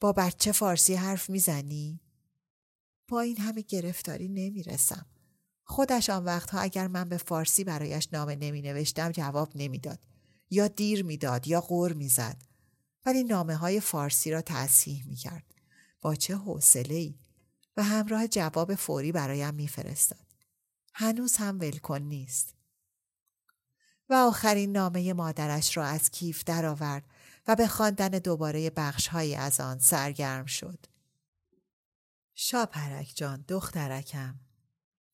با 0.00 0.12
بچه 0.12 0.52
فارسی 0.52 0.94
حرف 0.94 1.30
می‌زنی؟ 1.30 2.00
با 3.08 3.20
این 3.20 3.36
همه 3.36 3.60
گرفتاری 3.60 4.28
نمی‌رسم. 4.28 5.06
خودش 5.64 6.10
آن 6.10 6.24
وقتها 6.24 6.60
اگر 6.60 6.88
من 6.88 7.08
به 7.08 7.16
فارسی 7.16 7.64
برایش 7.64 8.08
نامه 8.12 8.36
نمی 8.36 8.62
نوشتم 8.62 9.12
جواب 9.12 9.52
نمی‌داد. 9.54 9.98
یا 10.50 10.68
دیر 10.68 11.04
می‌داد 11.04 11.46
یا 11.46 11.60
غور 11.60 11.92
می‌زد. 11.92 12.42
ولی 13.06 13.24
نامه 13.24 13.56
های 13.56 13.80
فارسی 13.80 14.30
را 14.30 14.42
تصحیح 14.42 15.06
می 15.06 15.16
کرد. 15.16 15.54
با 16.00 16.14
چه 16.14 16.36
حوصله 16.36 16.94
ای 16.94 17.18
و 17.76 17.82
همراه 17.82 18.28
جواب 18.28 18.74
فوری 18.74 19.12
برایم 19.12 19.54
میفرستاد. 19.54 20.26
هنوز 20.94 21.36
هم 21.36 21.60
ولکن 21.60 21.98
نیست. 21.98 22.54
و 24.08 24.14
آخرین 24.14 24.72
نامه 24.72 25.12
مادرش 25.12 25.76
را 25.76 25.84
از 25.84 26.10
کیف 26.10 26.44
درآورد 26.44 27.04
و 27.46 27.56
به 27.56 27.66
خواندن 27.66 28.08
دوباره 28.08 28.70
بخشهایی 28.70 29.34
از 29.34 29.60
آن 29.60 29.78
سرگرم 29.78 30.46
شد. 30.46 30.86
شاپرک 32.34 33.12
جان 33.14 33.44
دخترکم 33.48 34.40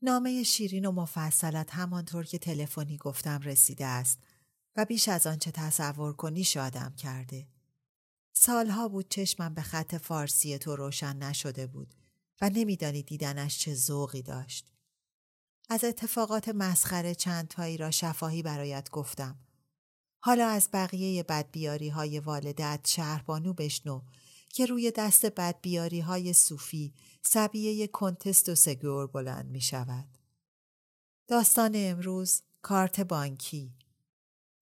نامه 0.02 0.42
شیرین 0.42 0.86
و 0.86 0.92
مفصلت 0.92 1.70
همانطور 1.70 2.24
که 2.24 2.38
تلفنی 2.38 2.96
گفتم 2.96 3.40
رسیده 3.40 3.86
است 3.86 4.18
و 4.76 4.84
بیش 4.84 5.08
از 5.08 5.26
آنچه 5.26 5.50
تصور 5.50 6.12
کنی 6.12 6.44
شادم 6.44 6.94
کرده. 6.96 7.46
سالها 8.44 8.88
بود 8.88 9.08
چشمم 9.08 9.54
به 9.54 9.62
خط 9.62 9.94
فارسی 9.94 10.58
تو 10.58 10.76
روشن 10.76 11.16
نشده 11.16 11.66
بود 11.66 11.94
و 12.40 12.50
نمیدانی 12.50 13.02
دیدنش 13.02 13.58
چه 13.58 13.74
ذوقی 13.74 14.22
داشت. 14.22 14.72
از 15.68 15.84
اتفاقات 15.84 16.48
مسخره 16.48 17.14
چند 17.14 17.48
تایی 17.48 17.76
را 17.76 17.90
شفاهی 17.90 18.42
برایت 18.42 18.90
گفتم. 18.90 19.38
حالا 20.18 20.46
از 20.46 20.68
بقیه 20.72 21.22
بدبیاری 21.22 21.88
های 21.88 22.18
والدت 22.18 22.88
شهربانو 22.88 23.52
بشنو 23.52 24.02
که 24.48 24.66
روی 24.66 24.90
دست 24.90 25.26
بدبیاری 25.26 26.00
های 26.00 26.32
صوفی 26.32 26.94
سبیه 27.22 27.86
کنتست 27.86 28.48
و 28.48 28.54
سگور 28.54 29.06
بلند 29.06 29.50
می 29.50 29.60
شود. 29.60 30.18
داستان 31.28 31.72
امروز 31.74 32.42
کارت 32.62 33.00
بانکی 33.00 33.74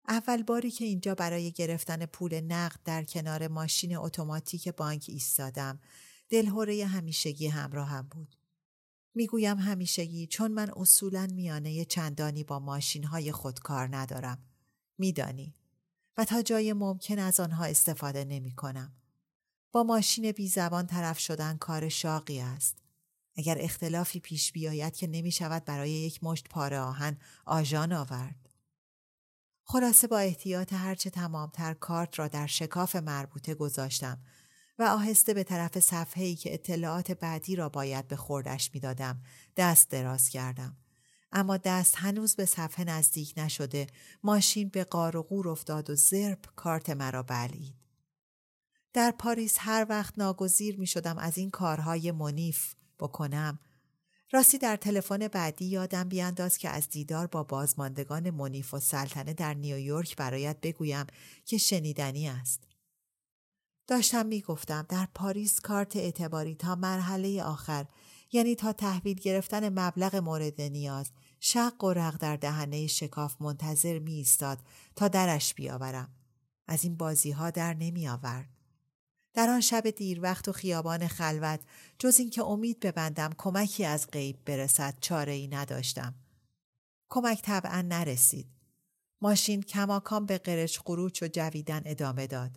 اول 0.08 0.42
باری 0.42 0.70
که 0.70 0.84
اینجا 0.84 1.14
برای 1.14 1.52
گرفتن 1.52 2.06
پول 2.06 2.40
نقد 2.40 2.80
در 2.84 3.04
کنار 3.04 3.48
ماشین 3.48 3.96
اتوماتیک 3.96 4.68
بانک 4.68 5.04
ایستادم 5.08 5.80
دلهوره 6.28 6.86
همیشگی 6.86 7.46
همراهم 7.46 8.08
بود. 8.10 8.36
می‌گویم 9.14 9.58
همیشگی 9.58 10.26
چون 10.26 10.52
من 10.52 10.70
اصولا 10.76 11.26
میانه 11.26 11.84
چندانی 11.84 12.44
با 12.44 12.58
ماشین 12.58 13.04
های 13.04 13.32
خودکار 13.32 13.96
ندارم. 13.96 14.38
میدانی. 14.98 15.54
و 16.16 16.24
تا 16.24 16.42
جای 16.42 16.72
ممکن 16.72 17.18
از 17.18 17.40
آنها 17.40 17.64
استفاده 17.64 18.24
نمی 18.24 18.52
کنم. 18.52 18.92
با 19.72 19.82
ماشین 19.82 20.32
بی 20.32 20.48
زبان 20.48 20.86
طرف 20.86 21.18
شدن 21.18 21.56
کار 21.56 21.88
شاقی 21.88 22.40
است. 22.40 22.78
اگر 23.36 23.56
اختلافی 23.60 24.20
پیش 24.20 24.52
بیاید 24.52 24.96
که 24.96 25.06
نمی 25.06 25.30
شود 25.30 25.64
برای 25.64 25.90
یک 25.90 26.24
مشت 26.24 26.48
پاره 26.48 26.78
آهن 26.78 27.16
آژان 27.46 27.92
آورد. 27.92 28.43
خلاصه 29.66 30.06
با 30.06 30.18
احتیاط 30.18 30.72
هرچه 30.72 31.10
تمامتر 31.10 31.74
کارت 31.74 32.18
را 32.18 32.28
در 32.28 32.46
شکاف 32.46 32.96
مربوطه 32.96 33.54
گذاشتم 33.54 34.18
و 34.78 34.82
آهسته 34.82 35.34
به 35.34 35.44
طرف 35.44 35.78
صفحه‌ای 35.80 36.34
که 36.34 36.54
اطلاعات 36.54 37.12
بعدی 37.12 37.56
را 37.56 37.68
باید 37.68 38.08
به 38.08 38.16
خوردش 38.16 38.70
می‌دادم 38.74 39.22
دست 39.56 39.90
دراز 39.90 40.28
کردم. 40.28 40.76
اما 41.32 41.56
دست 41.56 41.94
هنوز 41.96 42.36
به 42.36 42.44
صفحه 42.44 42.84
نزدیک 42.84 43.34
نشده 43.36 43.86
ماشین 44.22 44.68
به 44.68 44.84
قار 44.84 45.16
و 45.16 45.22
قور 45.22 45.48
افتاد 45.48 45.90
و 45.90 45.94
زرب 45.94 46.38
کارت 46.56 46.90
مرا 46.90 47.22
بلید. 47.22 47.74
در 48.92 49.10
پاریس 49.10 49.56
هر 49.58 49.86
وقت 49.88 50.18
ناگزیر 50.18 50.78
می 50.78 50.86
شدم 50.86 51.18
از 51.18 51.38
این 51.38 51.50
کارهای 51.50 52.12
منیف 52.12 52.74
بکنم. 52.98 53.58
راستی 54.34 54.58
در 54.58 54.76
تلفن 54.76 55.28
بعدی 55.28 55.64
یادم 55.64 56.08
بیانداز 56.08 56.58
که 56.58 56.68
از 56.68 56.88
دیدار 56.88 57.26
با 57.26 57.42
بازماندگان 57.42 58.30
منیف 58.30 58.74
و 58.74 58.80
سلطنه 58.80 59.34
در 59.34 59.54
نیویورک 59.54 60.16
برایت 60.16 60.60
بگویم 60.60 61.06
که 61.44 61.58
شنیدنی 61.58 62.28
است. 62.28 62.62
داشتم 63.86 64.26
می 64.26 64.40
گفتم 64.40 64.86
در 64.88 65.08
پاریس 65.14 65.60
کارت 65.60 65.96
اعتباری 65.96 66.54
تا 66.54 66.74
مرحله 66.74 67.42
آخر 67.42 67.86
یعنی 68.32 68.54
تا 68.54 68.72
تحویل 68.72 69.16
گرفتن 69.16 69.68
مبلغ 69.68 70.16
مورد 70.16 70.60
نیاز 70.60 71.10
شق 71.40 71.84
و 71.84 71.92
رق 71.92 72.16
در 72.16 72.36
دهنه 72.36 72.86
شکاف 72.86 73.36
منتظر 73.40 73.98
می 73.98 74.14
ایستاد 74.14 74.58
تا 74.96 75.08
درش 75.08 75.54
بیاورم. 75.54 76.14
از 76.66 76.84
این 76.84 76.96
بازی 76.96 77.30
ها 77.30 77.50
در 77.50 77.74
نمی 77.74 78.08
آورد. 78.08 78.53
در 79.34 79.50
آن 79.50 79.60
شب 79.60 79.90
دیر 79.90 80.20
وقت 80.22 80.48
و 80.48 80.52
خیابان 80.52 81.06
خلوت 81.08 81.60
جز 81.98 82.18
اینکه 82.18 82.42
امید 82.44 82.80
ببندم 82.80 83.30
کمکی 83.38 83.84
از 83.84 84.06
غیب 84.06 84.44
برسد 84.44 84.94
چاره 85.00 85.32
ای 85.32 85.48
نداشتم. 85.48 86.14
کمک 87.08 87.42
طبعا 87.42 87.82
نرسید. 87.82 88.46
ماشین 89.20 89.62
کماکان 89.62 90.26
به 90.26 90.38
قرش 90.38 90.78
قروچ 90.78 91.22
و 91.22 91.28
جویدن 91.32 91.82
ادامه 91.84 92.26
داد. 92.26 92.50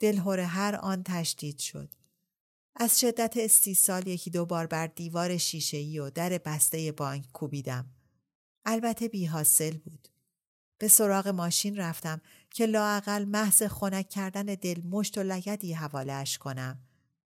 دلهور 0.00 0.40
هر 0.40 0.76
آن 0.76 1.02
تشدید 1.02 1.58
شد. 1.58 1.94
از 2.76 3.00
شدت 3.00 3.34
استیصال 3.36 4.06
یکی 4.06 4.30
دو 4.30 4.46
بار 4.46 4.66
بر 4.66 4.86
دیوار 4.86 5.38
شیشه‌ای 5.38 5.98
و 5.98 6.10
در 6.10 6.38
بسته 6.38 6.92
بانک 6.92 7.32
کوبیدم. 7.32 7.90
البته 8.64 9.08
بی 9.08 9.26
حاصل 9.26 9.76
بود. 9.76 10.08
به 10.78 10.88
سراغ 10.88 11.28
ماشین 11.28 11.76
رفتم 11.76 12.20
که 12.50 12.66
لاعقل 12.66 13.24
محض 13.24 13.62
خنک 13.62 14.08
کردن 14.08 14.42
دل 14.42 14.82
مشت 14.84 15.18
و 15.18 15.22
لگدی 15.22 15.72
حوالهش 15.72 16.38
کنم. 16.38 16.78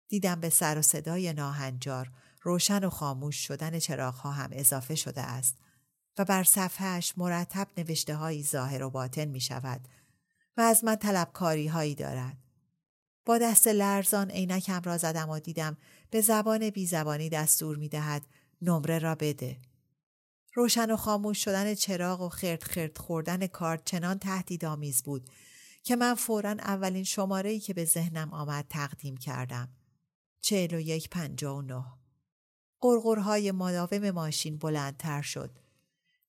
دیدم 0.08 0.40
به 0.40 0.50
سر 0.50 0.78
و 0.78 0.82
صدای 0.82 1.32
ناهنجار 1.32 2.10
روشن 2.42 2.84
و 2.84 2.90
خاموش 2.90 3.36
شدن 3.46 3.78
چراغها 3.78 4.32
هم 4.32 4.50
اضافه 4.52 4.94
شده 4.94 5.20
است 5.20 5.58
و 6.18 6.24
بر 6.24 6.44
صفحهش 6.44 7.12
مرتب 7.16 7.68
نوشته 7.76 8.14
های 8.14 8.42
ظاهر 8.42 8.82
و 8.82 8.90
باطن 8.90 9.24
می 9.24 9.40
شود 9.40 9.80
و 10.56 10.60
از 10.60 10.84
من 10.84 10.96
طلبکاری 10.96 11.66
هایی 11.66 11.94
دارد. 11.94 12.36
با 13.24 13.38
دست 13.38 13.68
لرزان 13.68 14.30
عینکم 14.30 14.82
را 14.84 14.98
زدم 14.98 15.30
و 15.30 15.38
دیدم 15.38 15.76
به 16.10 16.20
زبان 16.20 16.70
بی 16.70 16.86
زبانی 16.86 17.28
دستور 17.28 17.76
می 17.76 17.88
دهد 17.88 18.22
نمره 18.62 18.98
را 18.98 19.14
بده. 19.14 19.56
روشن 20.54 20.90
و 20.90 20.96
خاموش 20.96 21.44
شدن 21.44 21.74
چراغ 21.74 22.20
و 22.20 22.28
خرد 22.28 22.62
خرد 22.62 22.98
خوردن 22.98 23.46
کارت 23.46 23.84
چنان 23.84 24.18
تهدیدآمیز 24.18 25.02
بود 25.02 25.30
که 25.82 25.96
من 25.96 26.14
فورا 26.14 26.50
اولین 26.50 27.04
شماره 27.04 27.58
که 27.58 27.74
به 27.74 27.84
ذهنم 27.84 28.32
آمد 28.32 28.66
تقدیم 28.70 29.16
کردم. 29.16 29.68
چهل 30.40 30.74
و 30.74 30.80
یک 30.80 31.10
پنجا 31.10 31.56
و 31.56 31.62
نه. 31.62 31.84
قرقرهای 32.80 33.52
مداوم 33.52 34.10
ماشین 34.10 34.58
بلندتر 34.58 35.22
شد. 35.22 35.58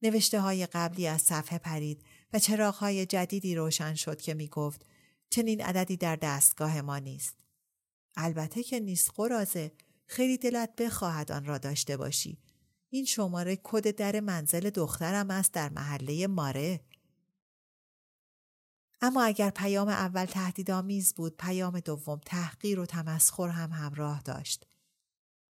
نوشته 0.02 0.40
های 0.40 0.66
قبلی 0.66 1.08
از 1.08 1.22
صفحه 1.22 1.58
پرید 1.58 2.04
و 2.34 2.40
چراغهای 2.40 3.06
جدیدی 3.06 3.56
روشن 3.56 3.96
شد 3.96 4.22
که 4.22 4.34
می 4.34 4.48
گفت 4.48 4.86
چنین 5.30 5.64
عددی 5.64 5.98
در 5.98 6.16
دستگاه 6.16 6.82
ما 6.82 6.98
نیست. 6.98 7.38
البته 8.16 8.64
که 8.64 8.80
نیست 8.80 9.12
قرازه 9.16 9.72
خیلی 10.06 10.38
دلت 10.38 10.76
بخواهد 10.76 11.32
آن 11.32 11.46
را 11.46 11.58
داشته 11.58 11.98
باشی. 11.98 12.38
این 12.94 13.06
شماره 13.06 13.60
کد 13.64 13.96
در 13.96 14.20
منزل 14.20 14.70
دخترم 14.70 15.32
است 15.32 15.52
در 15.52 15.70
محله 15.70 16.28
ماره. 16.28 16.80
اما 19.02 19.24
اگر 19.24 19.50
پیام 19.50 19.88
اول 19.88 20.26
تهدیدآمیز 20.26 21.14
بود 21.14 21.38
پیام 21.38 21.80
دوم 21.80 22.22
تحقیر 22.26 22.80
و 22.80 22.86
تمسخر 22.86 23.50
هم 23.50 23.72
همراه 23.72 24.22
داشت. 24.22 24.66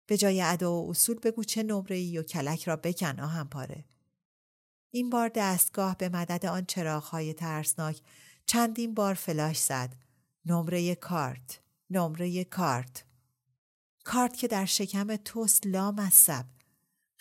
به 0.06 0.16
جای 0.16 0.42
ادا 0.42 0.72
و 0.72 0.90
اصول 0.90 1.18
بگو 1.18 1.44
چه 1.44 1.62
نمره 1.62 1.96
ای 1.96 2.18
و 2.18 2.22
کلک 2.22 2.64
را 2.64 2.76
بکن 2.76 3.20
آهم 3.20 3.48
پاره. 3.48 3.84
این 4.90 5.10
بار 5.10 5.30
دستگاه 5.34 5.96
به 5.96 6.08
مدد 6.08 6.46
آن 6.46 6.64
چراغهای 6.64 7.34
ترسناک 7.34 8.00
چندین 8.46 8.94
بار 8.94 9.14
فلاش 9.14 9.58
زد. 9.58 9.96
نمره 10.46 10.94
کارت. 10.94 11.60
نمره 11.90 12.44
کارت. 12.44 13.04
کارت 14.04 14.36
که 14.36 14.48
در 14.48 14.64
شکم 14.64 15.16
توست 15.16 15.66
لامصب. 15.66 16.51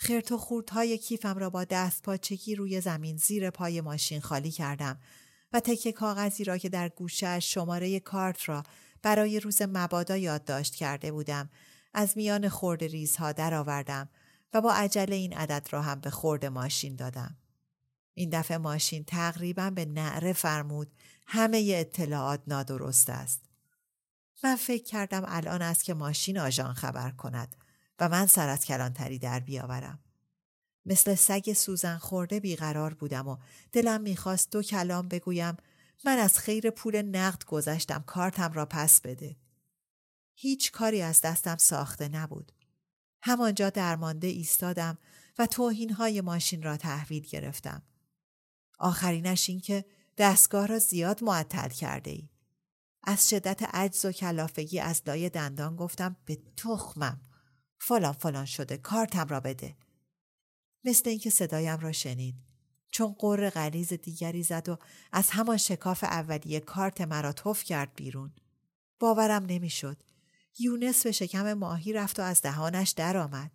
خرت 0.03 0.31
و 0.31 0.37
خوردهای 0.37 0.97
کیفم 0.97 1.37
را 1.37 1.49
با 1.49 1.63
دست 1.63 2.03
پاچگی 2.03 2.55
روی 2.55 2.81
زمین 2.81 3.17
زیر 3.17 3.49
پای 3.49 3.81
ماشین 3.81 4.21
خالی 4.21 4.51
کردم 4.51 4.99
و 5.53 5.59
تکه 5.59 5.91
کاغذی 5.91 6.43
را 6.43 6.57
که 6.57 6.69
در 6.69 6.89
گوشه 6.89 7.39
شماره 7.39 7.99
کارت 7.99 8.49
را 8.49 8.63
برای 9.01 9.39
روز 9.39 9.61
مبادا 9.61 10.17
یادداشت 10.17 10.75
کرده 10.75 11.11
بودم 11.11 11.49
از 11.93 12.17
میان 12.17 12.49
خورد 12.49 12.83
ریزها 12.83 13.31
درآوردم 13.31 14.09
و 14.53 14.61
با 14.61 14.73
عجله 14.73 15.15
این 15.15 15.33
عدد 15.33 15.67
را 15.71 15.81
هم 15.81 15.99
به 15.99 16.09
خورد 16.09 16.45
ماشین 16.45 16.95
دادم. 16.95 17.37
این 18.13 18.29
دفعه 18.29 18.57
ماشین 18.57 19.03
تقریبا 19.03 19.69
به 19.69 19.85
نعره 19.85 20.33
فرمود 20.33 20.91
همه 21.27 21.73
اطلاعات 21.75 22.41
نادرست 22.47 23.09
است. 23.09 23.41
من 24.43 24.55
فکر 24.55 24.83
کردم 24.83 25.23
الان 25.27 25.61
است 25.61 25.83
که 25.83 25.93
ماشین 25.93 26.39
آژان 26.39 26.73
خبر 26.73 27.11
کند 27.11 27.55
و 28.01 28.09
من 28.09 28.25
سر 28.25 28.49
از 28.49 28.65
کلانتری 28.65 29.19
در 29.19 29.39
بیاورم. 29.39 29.99
مثل 30.85 31.15
سگ 31.15 31.53
سوزن 31.53 31.97
خورده 31.97 32.39
بیقرار 32.39 32.93
بودم 32.93 33.27
و 33.27 33.37
دلم 33.71 34.01
می‌خواست 34.01 34.51
دو 34.51 34.63
کلام 34.63 35.07
بگویم 35.07 35.57
من 36.05 36.17
از 36.17 36.39
خیر 36.39 36.69
پول 36.69 37.01
نقد 37.01 37.45
گذشتم 37.45 38.03
کارتم 38.07 38.53
را 38.53 38.65
پس 38.65 39.01
بده. 39.01 39.35
هیچ 40.35 40.71
کاری 40.71 41.01
از 41.01 41.21
دستم 41.21 41.57
ساخته 41.57 42.07
نبود. 42.07 42.51
همانجا 43.21 43.69
درمانده 43.69 44.27
ایستادم 44.27 44.97
و 45.37 45.45
توهین 45.45 45.93
های 45.93 46.21
ماشین 46.21 46.63
را 46.63 46.77
تحویل 46.77 47.23
گرفتم. 47.23 47.81
آخرینش 48.79 49.49
این 49.49 49.59
که 49.59 49.85
دستگاه 50.17 50.65
را 50.65 50.79
زیاد 50.79 51.23
معطل 51.23 51.69
کرده 51.69 52.11
ای. 52.11 52.29
از 53.03 53.29
شدت 53.29 53.63
عجز 53.63 54.05
و 54.05 54.11
کلافگی 54.11 54.79
از 54.79 55.01
لای 55.07 55.29
دندان 55.29 55.75
گفتم 55.75 56.15
به 56.25 56.37
تخمم. 56.57 57.30
فلان 57.83 58.13
فلان 58.13 58.45
شده 58.45 58.77
کارتم 58.77 59.27
را 59.27 59.39
بده. 59.39 59.75
مثل 60.83 61.09
اینکه 61.09 61.29
صدایم 61.29 61.79
را 61.79 61.91
شنید. 61.91 62.35
چون 62.91 63.15
قر 63.19 63.49
غلیز 63.49 63.93
دیگری 63.93 64.43
زد 64.43 64.69
و 64.69 64.77
از 65.11 65.29
همان 65.29 65.57
شکاف 65.57 66.03
اولیه 66.03 66.59
کارت 66.59 67.01
مرا 67.01 67.33
تف 67.33 67.63
کرد 67.63 67.95
بیرون. 67.95 68.33
باورم 68.99 69.45
نمی‌شد. 69.45 70.03
یونس 70.59 71.03
به 71.03 71.11
شکم 71.11 71.53
ماهی 71.53 71.93
رفت 71.93 72.19
و 72.19 72.23
از 72.23 72.41
دهانش 72.41 72.89
درآمد. 72.89 73.51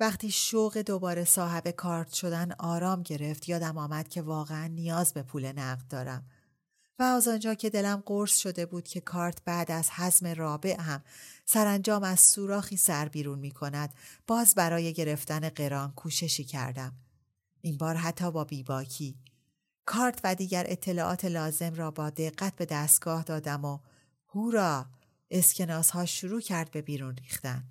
وقتی 0.00 0.30
شوق 0.30 0.78
دوباره 0.78 1.24
صاحب 1.24 1.70
کارت 1.70 2.12
شدن 2.12 2.52
آرام 2.52 3.02
گرفت 3.02 3.48
یادم 3.48 3.78
آمد 3.78 4.08
که 4.08 4.22
واقعا 4.22 4.66
نیاز 4.66 5.14
به 5.14 5.22
پول 5.22 5.52
نقد 5.52 5.88
دارم 5.88 6.26
و 6.98 7.02
از 7.02 7.28
آنجا 7.28 7.54
که 7.54 7.70
دلم 7.70 8.02
قرص 8.06 8.36
شده 8.36 8.66
بود 8.66 8.88
که 8.88 9.00
کارت 9.00 9.44
بعد 9.44 9.70
از 9.70 9.90
حزم 9.90 10.26
رابع 10.26 10.80
هم 10.80 11.04
سرانجام 11.44 12.02
از 12.02 12.20
سوراخی 12.20 12.76
سر 12.76 13.08
بیرون 13.08 13.38
می 13.38 13.50
کند 13.50 13.94
باز 14.26 14.54
برای 14.54 14.92
گرفتن 14.92 15.48
قران 15.48 15.92
کوششی 15.92 16.44
کردم. 16.44 16.92
این 17.60 17.76
بار 17.76 17.94
حتی 17.94 18.30
با 18.30 18.44
بیباکی. 18.44 19.18
کارت 19.84 20.20
و 20.24 20.34
دیگر 20.34 20.64
اطلاعات 20.68 21.24
لازم 21.24 21.74
را 21.74 21.90
با 21.90 22.10
دقت 22.10 22.56
به 22.56 22.64
دستگاه 22.64 23.22
دادم 23.22 23.64
و 23.64 23.78
هورا 24.28 24.86
اسکناس 25.30 25.90
ها 25.90 26.06
شروع 26.06 26.40
کرد 26.40 26.70
به 26.70 26.82
بیرون 26.82 27.16
ریختن. 27.16 27.64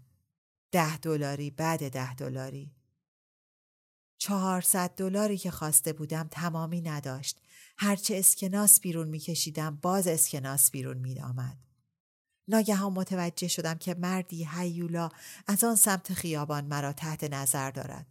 ده 0.71 0.97
دلاری 0.97 1.49
بعد 1.49 1.89
ده 1.89 2.13
دلاری. 2.13 2.71
چهارصد 4.17 4.89
دلاری 4.89 5.37
که 5.37 5.51
خواسته 5.51 5.93
بودم 5.93 6.27
تمامی 6.31 6.81
نداشت. 6.81 7.41
هرچه 7.77 8.17
اسکناس 8.17 8.79
بیرون 8.79 9.07
میکشیدم 9.07 9.79
باز 9.81 10.07
اسکناس 10.07 10.71
بیرون 10.71 10.97
می 10.97 11.21
آمد. 11.21 11.57
ناگهان 12.47 12.93
متوجه 12.93 13.47
شدم 13.47 13.73
که 13.73 13.93
مردی 13.93 14.47
هیولا 14.51 15.09
از 15.47 15.63
آن 15.63 15.75
سمت 15.75 16.13
خیابان 16.13 16.65
مرا 16.65 16.93
تحت 16.93 17.23
نظر 17.23 17.71
دارد. 17.71 18.05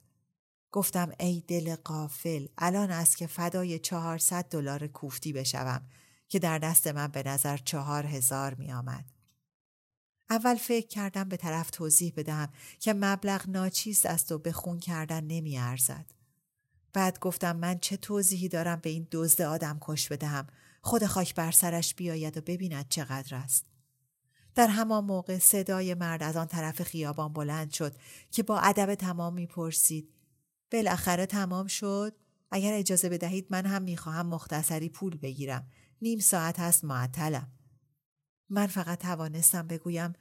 گفتم 0.73 1.13
ای 1.21 1.43
دل 1.49 1.77
قافل 1.77 2.47
الان 2.59 2.91
است 2.91 3.17
که 3.17 3.27
فدای 3.27 3.79
چهارصد 3.79 4.45
دلار 4.45 4.87
کوفتی 4.87 5.33
بشوم 5.33 5.89
که 6.29 6.39
در 6.39 6.59
دست 6.59 6.87
من 6.87 7.07
به 7.07 7.23
نظر 7.23 7.57
چهار 7.57 8.07
هزار 8.07 8.55
می 8.55 8.73
آمد. 8.73 9.05
اول 10.31 10.55
فکر 10.55 10.87
کردم 10.87 11.29
به 11.29 11.37
طرف 11.37 11.71
توضیح 11.71 12.13
بدهم 12.17 12.49
که 12.81 12.95
مبلغ 12.95 13.49
ناچیز 13.49 14.07
است 14.07 14.33
و 14.33 14.39
به 14.39 14.53
خون 14.53 14.79
کردن 14.79 15.25
نمی 15.25 15.59
ارزد. 15.59 16.14
بعد 16.95 17.19
گفتم 17.19 17.57
من 17.57 17.79
چه 17.79 17.97
توضیحی 17.97 18.49
دارم 18.49 18.81
به 18.81 18.91
این 18.91 19.09
دزد 19.13 19.43
آدم 19.43 19.79
کش 19.81 20.09
بدهم 20.09 20.47
خود 20.83 21.07
خاک 21.07 21.35
بر 21.35 21.51
سرش 21.51 21.95
بیاید 21.95 22.37
و 22.37 22.41
ببیند 22.41 22.89
چقدر 22.89 23.37
است. 23.37 23.67
در 24.55 24.67
همان 24.67 25.05
موقع 25.05 25.39
صدای 25.39 25.95
مرد 25.95 26.23
از 26.23 26.37
آن 26.37 26.47
طرف 26.47 26.83
خیابان 26.83 27.33
بلند 27.33 27.71
شد 27.71 27.97
که 28.31 28.43
با 28.43 28.59
ادب 28.59 28.95
تمام 28.95 29.35
می‌پرسید 29.35 30.15
بالاخره 30.73 31.27
تمام 31.27 31.67
شد 31.67 32.17
اگر 32.51 32.73
اجازه 32.73 33.09
بدهید 33.09 33.47
من 33.51 33.67
هم 33.67 33.83
می‌خواهم 33.83 34.27
مختصری 34.27 34.89
پول 34.89 35.17
بگیرم 35.17 35.69
نیم 36.03 36.19
ساعت 36.19 36.61
هست 36.61 36.85
معطلم 36.85 37.53
من 38.49 38.67
فقط 38.67 38.99
توانستم 38.99 39.67
بگویم 39.67 40.13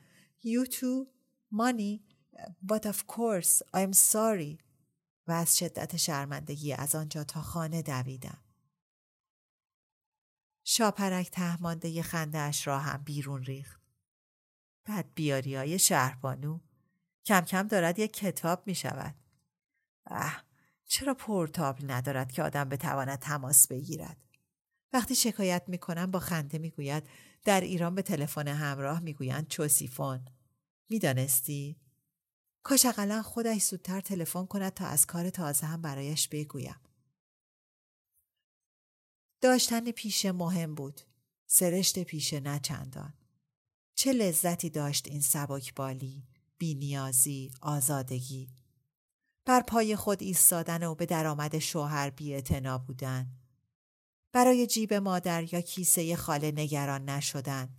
You 0.46 0.66
too? 0.66 1.08
Money? 1.52 2.02
But 2.62 2.86
of 2.86 3.08
course, 3.08 3.62
I'm 3.74 3.94
sorry. 3.94 4.60
و 5.28 5.32
از 5.32 5.58
شدت 5.58 5.98
شرمندگی 5.98 6.74
از 6.74 6.96
آنجا 6.96 7.24
تا 7.24 7.42
خانه 7.42 7.82
دویدم. 7.82 8.44
شاپرک 10.64 11.32
تهمانده 11.32 12.02
خندهاش 12.02 12.68
را 12.68 12.80
هم 12.80 13.04
بیرون 13.04 13.44
ریخت. 13.44 13.82
بعد 14.86 15.14
بیاری 15.14 15.56
های 15.56 15.80
شهربانو 15.80 16.60
کم 17.26 17.42
کم 17.42 17.68
دارد 17.68 18.00
یک 18.00 18.14
کتاب 18.14 18.68
می 18.68 18.76
شود. 18.76 19.16
اه 20.06 20.44
چرا 20.86 21.14
پورتابل 21.14 21.92
ندارد 21.92 22.32
که 22.32 22.44
آدم 22.44 22.70
بتواند 22.70 23.20
تماس 23.20 23.68
بگیرد؟ 23.68 24.18
وقتی 24.94 25.16
شکایت 25.16 25.64
می 25.68 25.78
کنم 25.78 26.12
با 26.12 26.20
خنده 26.20 26.58
می 26.58 26.70
گوید 26.70 27.10
در 27.44 27.62
ایران 27.62 27.96
به 27.96 28.02
تلفن 28.02 28.48
همراه 28.48 29.00
می‌گویند 29.00 29.48
چوسیفون 29.48 30.26
می‌دانستی 30.90 31.83
کاش 32.64 32.86
اقلا 32.86 33.22
خودش 33.22 33.64
زودتر 33.64 34.02
تلفن 34.02 34.46
کند 34.46 34.74
تا 34.74 34.86
از 34.86 35.06
کار 35.06 35.30
تازه 35.30 35.68
هم 35.68 35.82
برایش 35.82 36.28
بگویم. 36.28 36.80
داشتن 39.42 39.92
پیشه 39.92 40.32
مهم 40.32 40.76
بود. 40.76 41.02
سرشت 41.46 42.04
پیشه 42.04 42.40
نه 42.40 42.60
چندان. 42.60 43.14
چه 43.96 44.14
لذتی 44.14 44.70
داشت 44.70 45.08
این 45.08 45.22
سبکبالی 45.22 46.28
بینیازی 46.58 47.52
آزادگی. 47.62 48.50
بر 49.46 49.62
پای 49.62 49.96
خود 49.96 50.24
ایستادن 50.24 50.84
و 50.84 50.96
به 50.96 51.06
درآمد 51.06 51.60
شوهر 51.60 52.10
بی 52.10 52.42
بودن. 52.88 53.32
برای 54.32 54.68
جیب 54.68 54.94
مادر 54.94 55.54
یا 55.54 55.62
کیسه 55.62 56.16
خاله 56.16 56.52
نگران 56.52 57.10
نشدن. 57.10 57.76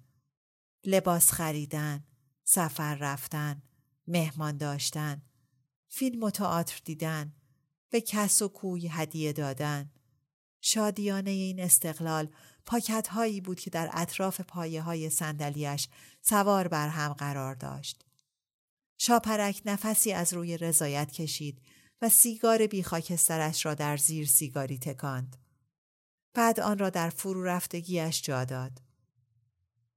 لباس 0.85 1.33
خریدن، 1.33 2.05
سفر 2.45 2.95
رفتن، 2.95 3.63
مهمان 4.07 4.57
داشتن، 4.57 5.23
فیلم 5.89 6.23
و 6.23 6.31
تئاتر 6.31 6.81
دیدن، 6.85 7.33
به 7.91 8.01
کس 8.01 8.43
و 8.43 8.49
کوی 8.49 8.89
هدیه 8.89 9.33
دادن. 9.33 9.91
شادیانه 10.61 11.31
این 11.31 11.61
استقلال 11.61 12.29
پاکت 12.67 13.09
هایی 13.09 13.41
بود 13.41 13.61
که 13.61 13.71
در 13.71 13.91
اطراف 13.93 14.41
پایه 14.41 14.83
های 14.83 15.11
سندلیش 15.11 15.89
سوار 16.23 16.69
بر 16.69 16.89
هم 16.89 17.13
قرار 17.13 17.55
داشت. 17.55 18.05
شاپرک 18.99 19.63
نفسی 19.65 20.13
از 20.13 20.33
روی 20.33 20.59
رضایت 20.59 21.13
کشید 21.13 21.63
و 22.03 22.09
سیگار 22.09 22.67
بی 22.67 22.83
خاکسترش 22.83 23.67
را 23.67 23.75
در 23.75 23.97
زیر 23.97 24.27
سیگاری 24.27 24.79
تکاند. 24.79 25.37
بعد 26.35 26.61
آن 26.61 26.79
را 26.79 26.91
در 26.91 27.11
فرو 27.11 27.45
رفتگیش 27.45 28.23
جا 28.23 28.45
داد. 28.45 28.84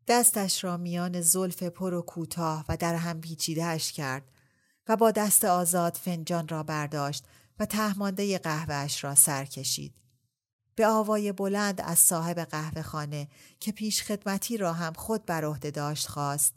دستش 0.08 0.64
را 0.64 0.78
میان 0.78 1.22
زلف 1.22 1.64
پر 1.64 1.94
و 1.94 2.02
کوتاه 2.02 2.66
و 2.70 2.78
در 2.78 2.96
هم 2.96 3.22
پیچیدهش 3.22 3.92
کرد 3.92 4.32
و 4.88 4.96
با 4.96 5.12
دست 5.12 5.46
آزاد 5.46 5.96
فنجان 5.96 6.48
را 6.48 6.64
برداشت 6.64 7.26
و 7.60 7.66
تهمانده 7.66 8.38
قهوهش 8.38 9.04
را 9.04 9.16
سر 9.16 9.46
کشید. 9.46 9.94
به 10.76 10.88
آوای 10.88 11.32
بلند 11.32 11.82
از 11.82 12.00
صاحب 12.00 12.40
قهوه 12.40 12.82
خانه 12.82 13.28
که 13.60 13.72
پیش 13.72 14.04
خدمتی 14.04 14.58
را 14.58 14.74
هم 14.74 14.94
خود 14.94 15.26
بر 15.26 15.46
عهده 15.46 15.72
داشت 15.72 16.08
خواست. 16.08 16.54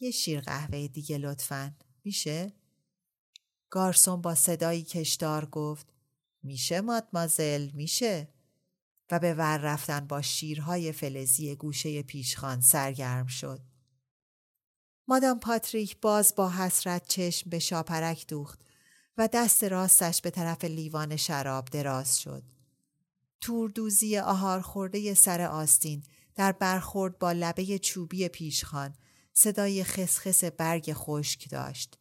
یه 0.00 0.10
شیر 0.10 0.40
قهوه 0.40 0.88
دیگه 0.88 1.18
لطفا. 1.18 1.74
میشه؟ 2.04 2.52
گارسون 3.70 4.20
با 4.20 4.34
صدایی 4.34 4.82
کشدار 4.82 5.46
گفت 5.46 5.86
میشه 6.42 6.80
مادمازل 6.80 7.70
میشه. 7.70 8.28
و 9.10 9.18
به 9.18 9.34
ور 9.34 9.58
رفتن 9.58 10.06
با 10.06 10.22
شیرهای 10.22 10.92
فلزی 10.92 11.56
گوشه 11.56 12.02
پیشخان 12.02 12.60
سرگرم 12.60 13.26
شد. 13.26 13.60
مادام 15.08 15.40
پاتریک 15.40 16.00
باز 16.00 16.34
با 16.36 16.50
حسرت 16.50 17.08
چشم 17.08 17.50
به 17.50 17.58
شاپرک 17.58 18.26
دوخت 18.26 18.60
و 19.18 19.28
دست 19.32 19.64
راستش 19.64 20.20
به 20.20 20.30
طرف 20.30 20.64
لیوان 20.64 21.16
شراب 21.16 21.64
دراز 21.64 22.20
شد. 22.20 22.42
توردوزی 23.40 24.18
آهار 24.18 24.60
خورده 24.60 25.14
سر 25.14 25.40
آستین 25.40 26.02
در 26.34 26.52
برخورد 26.52 27.18
با 27.18 27.32
لبه 27.32 27.78
چوبی 27.78 28.28
پیشخان 28.28 28.94
صدای 29.32 29.84
خسخس 29.84 30.44
برگ 30.44 30.92
خشک 30.92 31.50
داشت. 31.50 31.98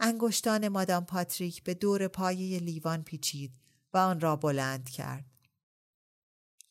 انگشتان 0.00 0.68
مادام 0.68 1.04
پاتریک 1.04 1.62
به 1.62 1.74
دور 1.74 2.08
پایه 2.08 2.58
لیوان 2.58 3.02
پیچید 3.02 3.54
و 3.92 3.98
آن 3.98 4.20
را 4.20 4.36
بلند 4.36 4.90
کرد. 4.90 5.37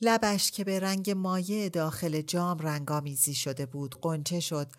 لبش 0.02 0.52
که 0.52 0.64
به 0.64 0.80
رنگ 0.80 1.12
مایع 1.12 1.70
داخل 1.70 2.22
جام 2.22 2.58
رنگامیزی 2.58 3.34
شده 3.34 3.66
بود 3.66 3.96
قنچه 4.02 4.40
شد 4.40 4.72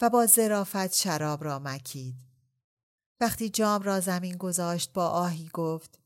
و 0.00 0.10
با 0.10 0.26
ظرافت 0.26 0.94
شراب 0.94 1.44
را 1.44 1.58
مکید. 1.58 2.14
وقتی 3.20 3.48
جام 3.48 3.82
را 3.82 4.00
زمین 4.00 4.36
گذاشت 4.36 4.92
با 4.92 5.08
آهی 5.08 5.50
گفت 5.52 5.98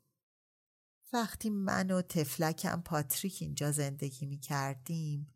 وقتی 1.13 1.51
من 1.51 1.91
و 1.91 2.03
تفلکم 2.03 2.81
پاتریک 2.81 3.39
اینجا 3.41 3.73
زندگی 3.73 4.27
می 4.27 4.39
کردیم 4.39 5.35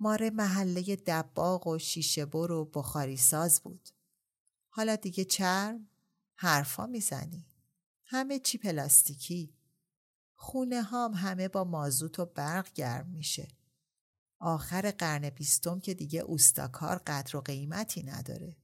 ماره 0.00 0.30
محله 0.30 0.96
دباغ 0.96 1.66
و 1.66 1.78
شیشه 1.78 2.26
بر 2.26 2.52
و 2.52 2.64
بخاری 2.64 3.16
ساز 3.16 3.60
بود. 3.60 3.88
حالا 4.68 4.96
دیگه 4.96 5.24
چرم؟ 5.24 5.88
حرفا 6.34 6.86
می‌زنی. 6.86 7.46
همه 8.04 8.38
چی 8.38 8.58
پلاستیکی. 8.58 9.55
خونه 10.36 10.82
هام 10.82 11.14
همه 11.14 11.48
با 11.48 11.64
مازوت 11.64 12.18
و 12.18 12.26
برق 12.26 12.72
گرم 12.72 13.06
میشه. 13.06 13.48
آخر 14.40 14.90
قرن 14.90 15.30
بیستم 15.30 15.80
که 15.80 15.94
دیگه 15.94 16.20
اوستاکار 16.20 16.98
قدر 17.06 17.36
و 17.36 17.40
قیمتی 17.40 18.02
نداره. 18.02 18.56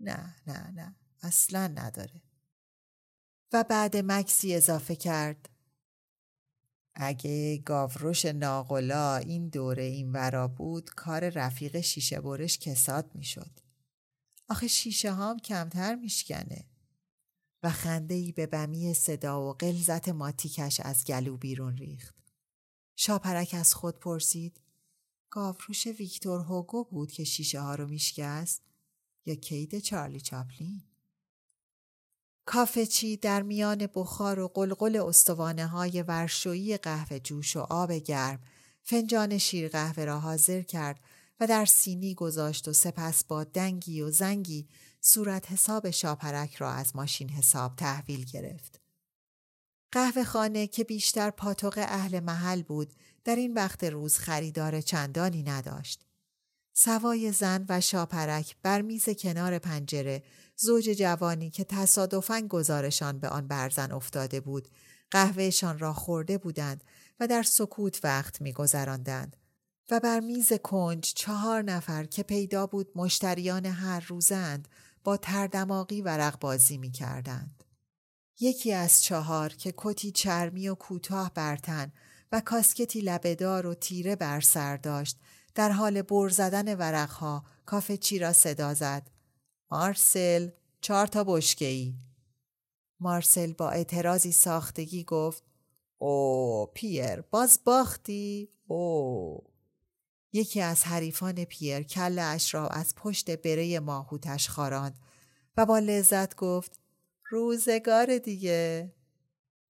نه 0.00 0.34
نه 0.46 0.70
نه 0.70 0.96
اصلا 1.22 1.66
نداره. 1.66 2.22
و 3.52 3.64
بعد 3.64 3.96
مکسی 3.96 4.54
اضافه 4.54 4.96
کرد. 4.96 5.48
اگه 6.94 7.58
گاوروش 7.58 8.24
ناقلا 8.24 9.16
این 9.16 9.48
دوره 9.48 9.82
این 9.82 10.12
ورا 10.12 10.48
بود 10.48 10.90
کار 10.90 11.28
رفیق 11.28 11.80
شیشه 11.80 12.20
برش 12.20 12.58
کساد 12.58 13.14
می‌شد. 13.14 13.60
آخه 14.48 14.68
شیشه 14.68 15.12
هام 15.12 15.38
کمتر 15.38 15.94
میشکنه. 15.94 16.64
و 17.66 18.00
ای 18.08 18.32
به 18.32 18.46
بمی 18.46 18.94
صدا 18.94 19.42
و 19.42 19.52
قلزت 19.52 20.08
ماتیکش 20.08 20.80
از 20.80 21.04
گلو 21.04 21.36
بیرون 21.36 21.76
ریخت. 21.76 22.14
شاپرک 22.96 23.54
از 23.58 23.74
خود 23.74 23.98
پرسید 23.98 24.60
گاوروش 25.30 25.86
ویکتور 25.86 26.40
هوگو 26.40 26.84
بود 26.84 27.12
که 27.12 27.24
شیشه 27.24 27.60
ها 27.60 27.74
رو 27.74 27.86
میشکست 27.86 28.62
یا 29.26 29.34
کید 29.34 29.78
چارلی 29.78 30.20
چاپلین؟ 30.20 30.82
کافه 32.44 32.86
چی 32.86 33.16
در 33.16 33.42
میان 33.42 33.88
بخار 33.94 34.40
و 34.40 34.48
قلقل 34.48 34.96
استوانه 34.96 35.66
های 35.66 36.02
ورشویی 36.02 36.76
قهوه 36.76 37.18
جوش 37.18 37.56
و 37.56 37.60
آب 37.60 37.92
گرم 37.92 38.42
فنجان 38.82 39.38
شیر 39.38 39.68
قهوه 39.68 40.04
را 40.04 40.20
حاضر 40.20 40.62
کرد 40.62 41.00
و 41.40 41.46
در 41.46 41.64
سینی 41.64 42.14
گذاشت 42.14 42.68
و 42.68 42.72
سپس 42.72 43.24
با 43.24 43.44
دنگی 43.44 44.00
و 44.00 44.10
زنگی 44.10 44.68
صورت 45.08 45.52
حساب 45.52 45.90
شاپرک 45.90 46.54
را 46.54 46.72
از 46.72 46.96
ماشین 46.96 47.28
حساب 47.28 47.76
تحویل 47.76 48.24
گرفت. 48.24 48.80
قهوه 49.92 50.24
خانه 50.24 50.66
که 50.66 50.84
بیشتر 50.84 51.30
پاتوق 51.30 51.78
اهل 51.78 52.20
محل 52.20 52.62
بود 52.62 52.92
در 53.24 53.36
این 53.36 53.54
وقت 53.54 53.84
روز 53.84 54.18
خریدار 54.18 54.80
چندانی 54.80 55.42
نداشت. 55.42 56.06
سوای 56.72 57.32
زن 57.32 57.66
و 57.68 57.80
شاپرک 57.80 58.56
بر 58.62 58.82
میز 58.82 59.08
کنار 59.08 59.58
پنجره 59.58 60.22
زوج 60.56 60.84
جوانی 60.84 61.50
که 61.50 61.64
تصادفاً 61.64 62.40
گزارشان 62.40 63.18
به 63.18 63.28
آن 63.28 63.48
برزن 63.48 63.92
افتاده 63.92 64.40
بود 64.40 64.68
قهوهشان 65.10 65.78
را 65.78 65.92
خورده 65.92 66.38
بودند 66.38 66.84
و 67.20 67.26
در 67.26 67.42
سکوت 67.42 68.00
وقت 68.04 68.40
میگذراندند 68.40 69.36
و 69.90 70.00
بر 70.00 70.20
میز 70.20 70.52
کنج 70.52 71.12
چهار 71.14 71.62
نفر 71.62 72.04
که 72.04 72.22
پیدا 72.22 72.66
بود 72.66 72.92
مشتریان 72.94 73.66
هر 73.66 74.04
روزند 74.08 74.68
با 75.06 75.16
تردماغی 75.16 76.02
ورق 76.02 76.40
بازی 76.40 76.78
می 76.78 76.90
کردند. 76.90 77.64
یکی 78.40 78.72
از 78.72 79.02
چهار 79.02 79.48
که 79.52 79.74
کتی 79.76 80.10
چرمی 80.10 80.68
و 80.68 80.74
کوتاه 80.74 81.34
برتن 81.34 81.92
و 82.32 82.40
کاسکتی 82.40 83.00
لبهدار 83.00 83.66
و 83.66 83.74
تیره 83.74 84.16
بر 84.16 84.40
سر 84.40 84.76
داشت 84.76 85.18
در 85.54 85.70
حال 85.70 86.02
بر 86.02 86.28
زدن 86.28 86.74
ورقها 86.74 87.44
کافه 87.66 87.96
چی 87.96 88.18
را 88.18 88.32
صدا 88.32 88.74
زد. 88.74 89.10
مارسل 89.70 90.50
چهار 90.80 91.06
تا 91.06 91.24
بشکه 91.24 91.64
ای. 91.64 91.94
مارسل 93.00 93.52
با 93.52 93.70
اعتراضی 93.70 94.32
ساختگی 94.32 95.04
گفت 95.04 95.44
او 95.98 96.66
پیر 96.74 97.20
باز 97.20 97.60
باختی؟ 97.64 98.48
او 98.66 99.55
یکی 100.32 100.60
از 100.60 100.84
حریفان 100.84 101.44
پیر 101.44 101.82
کل 101.82 102.18
اش 102.18 102.54
را 102.54 102.68
از 102.68 102.94
پشت 102.94 103.42
بره 103.42 103.80
ماهوتش 103.80 104.48
خاراند 104.48 104.98
و 105.56 105.66
با 105.66 105.78
لذت 105.78 106.36
گفت 106.36 106.80
روزگار 107.30 108.18
دیگه. 108.18 108.92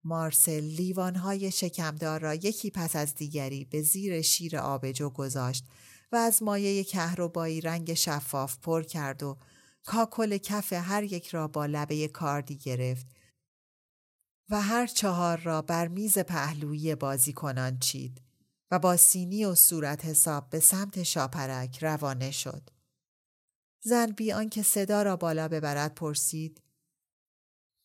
مارسل 0.05 0.61
لیوانهای 0.61 1.51
شکمدار 1.51 2.21
را 2.21 2.35
یکی 2.35 2.71
پس 2.71 2.97
از 2.97 3.15
دیگری 3.15 3.65
به 3.65 3.83
زیر 3.83 4.23
شیر 4.23 4.57
آبجو 4.57 5.11
گذاشت 5.11 5.65
و 6.13 6.17
از 6.17 6.43
مایه 6.43 6.85
کهربایی 6.85 7.61
رنگ 7.61 7.95
شفاف 7.95 8.59
پر 8.59 8.83
کرد 8.83 9.23
و 9.23 9.39
کاکل 9.85 10.37
کف 10.37 10.73
هر 10.73 11.03
یک 11.03 11.29
را 11.29 11.49
با 11.49 11.67
لبه 11.67 12.09
کاردی 12.09 12.57
گرفت 12.57 13.07
و 14.51 14.63
هر 14.63 14.87
چهار 14.87 15.37
را 15.37 15.63
بر 15.63 15.89
میز 15.89 16.19
پهلویی 16.19 16.95
بازی 16.95 17.33
کنان 17.33 17.79
چید. 17.79 18.28
و 18.71 18.79
با 18.79 18.97
سینی 18.97 19.45
و 19.45 19.55
صورت 19.55 20.05
حساب 20.05 20.51
به 20.51 20.61
سمت 20.61 21.03
شاپرک 21.03 21.83
روانه 21.83 22.31
شد. 22.31 22.71
زن 23.81 24.07
بی 24.07 24.33
آنکه 24.33 24.63
صدا 24.63 25.03
را 25.03 25.17
بالا 25.17 25.49
ببرد 25.49 25.95
پرسید 25.95 26.63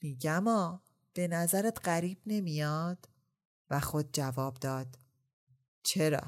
میگم 0.02 0.48
آ 0.48 0.78
به 1.14 1.28
نظرت 1.28 1.88
غریب 1.88 2.18
نمیاد؟ 2.26 3.10
و 3.70 3.80
خود 3.80 4.10
جواب 4.14 4.54
داد 4.54 5.00
چرا؟ 5.84 6.22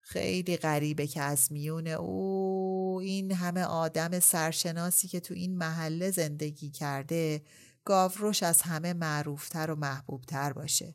خیلی 0.00 0.56
غریبه 0.56 1.06
که 1.06 1.22
از 1.22 1.52
میون 1.52 1.86
او 1.86 3.00
این 3.02 3.32
همه 3.32 3.64
آدم 3.64 4.20
سرشناسی 4.20 5.08
که 5.08 5.20
تو 5.20 5.34
این 5.34 5.56
محله 5.56 6.10
زندگی 6.10 6.70
کرده 6.70 7.42
گاوروش 7.84 8.42
از 8.42 8.62
همه 8.62 8.92
معروفتر 8.92 9.70
و 9.70 9.74
محبوبتر 9.74 10.52
باشه. 10.52 10.94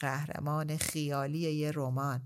قهرمان 0.00 0.76
خیالی 0.76 1.38
یه 1.38 1.72
رمان. 1.74 2.22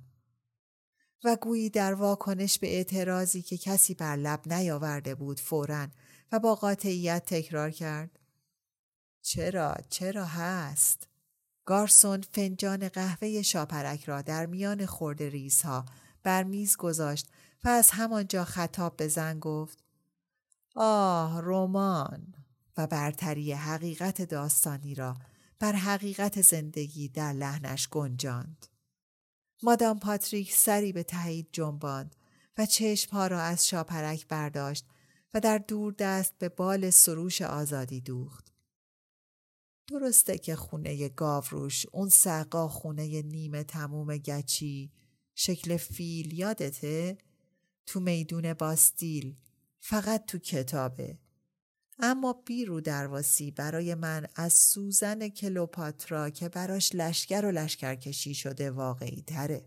و 1.24 1.36
گویی 1.36 1.70
در 1.70 1.94
واکنش 1.94 2.58
به 2.58 2.74
اعتراضی 2.74 3.42
که 3.42 3.58
کسی 3.58 3.94
بر 3.94 4.16
لب 4.16 4.52
نیاورده 4.52 5.14
بود 5.14 5.40
فورا 5.40 5.88
و 6.32 6.38
با 6.38 6.54
قاطعیت 6.54 7.24
تکرار 7.26 7.70
کرد. 7.70 8.18
چرا 9.22 9.76
چرا 9.90 10.24
هست؟ 10.24 11.08
گارسون 11.64 12.20
فنجان 12.20 12.88
قهوه 12.88 13.42
شاپرک 13.42 14.04
را 14.04 14.22
در 14.22 14.46
میان 14.46 14.86
خورده 14.86 15.28
ریزها 15.28 15.84
بر 16.22 16.42
میز 16.42 16.76
گذاشت 16.76 17.28
و 17.64 17.68
از 17.68 17.90
همانجا 17.90 18.44
خطاب 18.44 18.96
به 18.96 19.08
زن 19.08 19.38
گفت 19.38 19.78
آه 20.76 21.40
رمان 21.42 22.34
و 22.76 22.86
برتری 22.86 23.52
حقیقت 23.52 24.22
داستانی 24.22 24.94
را 24.94 25.16
بر 25.62 25.72
حقیقت 25.72 26.40
زندگی 26.40 27.08
در 27.08 27.32
لحنش 27.32 27.88
گنجاند. 27.88 28.66
مادام 29.62 29.98
پاتریک 29.98 30.52
سری 30.52 30.92
به 30.92 31.02
تایید 31.02 31.48
جنباند 31.52 32.16
و 32.58 32.66
چشمها 32.66 33.26
را 33.26 33.40
از 33.40 33.68
شاپرک 33.68 34.28
برداشت 34.28 34.86
و 35.34 35.40
در 35.40 35.58
دور 35.58 35.94
دست 35.98 36.38
به 36.38 36.48
بال 36.48 36.90
سروش 36.90 37.42
آزادی 37.42 38.00
دوخت. 38.00 38.52
درسته 39.86 40.38
که 40.38 40.56
خونه 40.56 41.08
گاوروش 41.08 41.86
اون 41.92 42.08
سقا 42.08 42.68
خونه 42.68 43.22
نیمه 43.22 43.64
تموم 43.64 44.16
گچی 44.16 44.92
شکل 45.34 45.76
فیل 45.76 46.32
یادته؟ 46.32 47.18
تو 47.86 48.00
میدون 48.00 48.54
باستیل 48.54 49.36
فقط 49.80 50.26
تو 50.26 50.38
کتابه 50.38 51.18
اما 52.02 52.32
بیرو 52.32 52.80
درواسی 52.80 53.50
برای 53.50 53.94
من 53.94 54.26
از 54.36 54.52
سوزن 54.52 55.28
کلوپاترا 55.28 56.30
که 56.30 56.48
براش 56.48 56.94
لشکر 56.94 57.44
و 57.44 57.50
لشکرکشی 57.50 58.34
شده 58.34 58.70
واقعی 58.70 59.22
تره. 59.26 59.64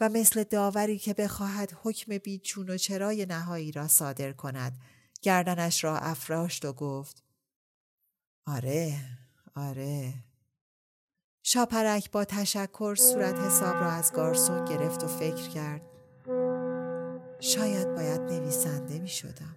و 0.00 0.08
مثل 0.08 0.44
داوری 0.44 0.98
که 0.98 1.14
بخواهد 1.14 1.72
حکم 1.82 2.18
بیچون 2.18 2.70
و 2.70 2.76
چرای 2.76 3.26
نهایی 3.26 3.72
را 3.72 3.88
صادر 3.88 4.32
کند 4.32 4.78
گردنش 5.22 5.84
را 5.84 5.98
افراشت 5.98 6.64
و 6.64 6.72
گفت 6.72 7.24
آره 8.46 8.96
آره 9.54 10.14
شاپرک 11.42 12.10
با 12.10 12.24
تشکر 12.24 12.94
صورت 12.94 13.34
حساب 13.34 13.74
را 13.74 13.90
از 13.90 14.12
گارسون 14.12 14.64
گرفت 14.64 15.04
و 15.04 15.06
فکر 15.06 15.48
کرد 15.48 15.82
شاید 17.40 17.94
باید 17.94 18.20
نویسنده 18.20 18.98
می 18.98 19.08
شدم. 19.08 19.56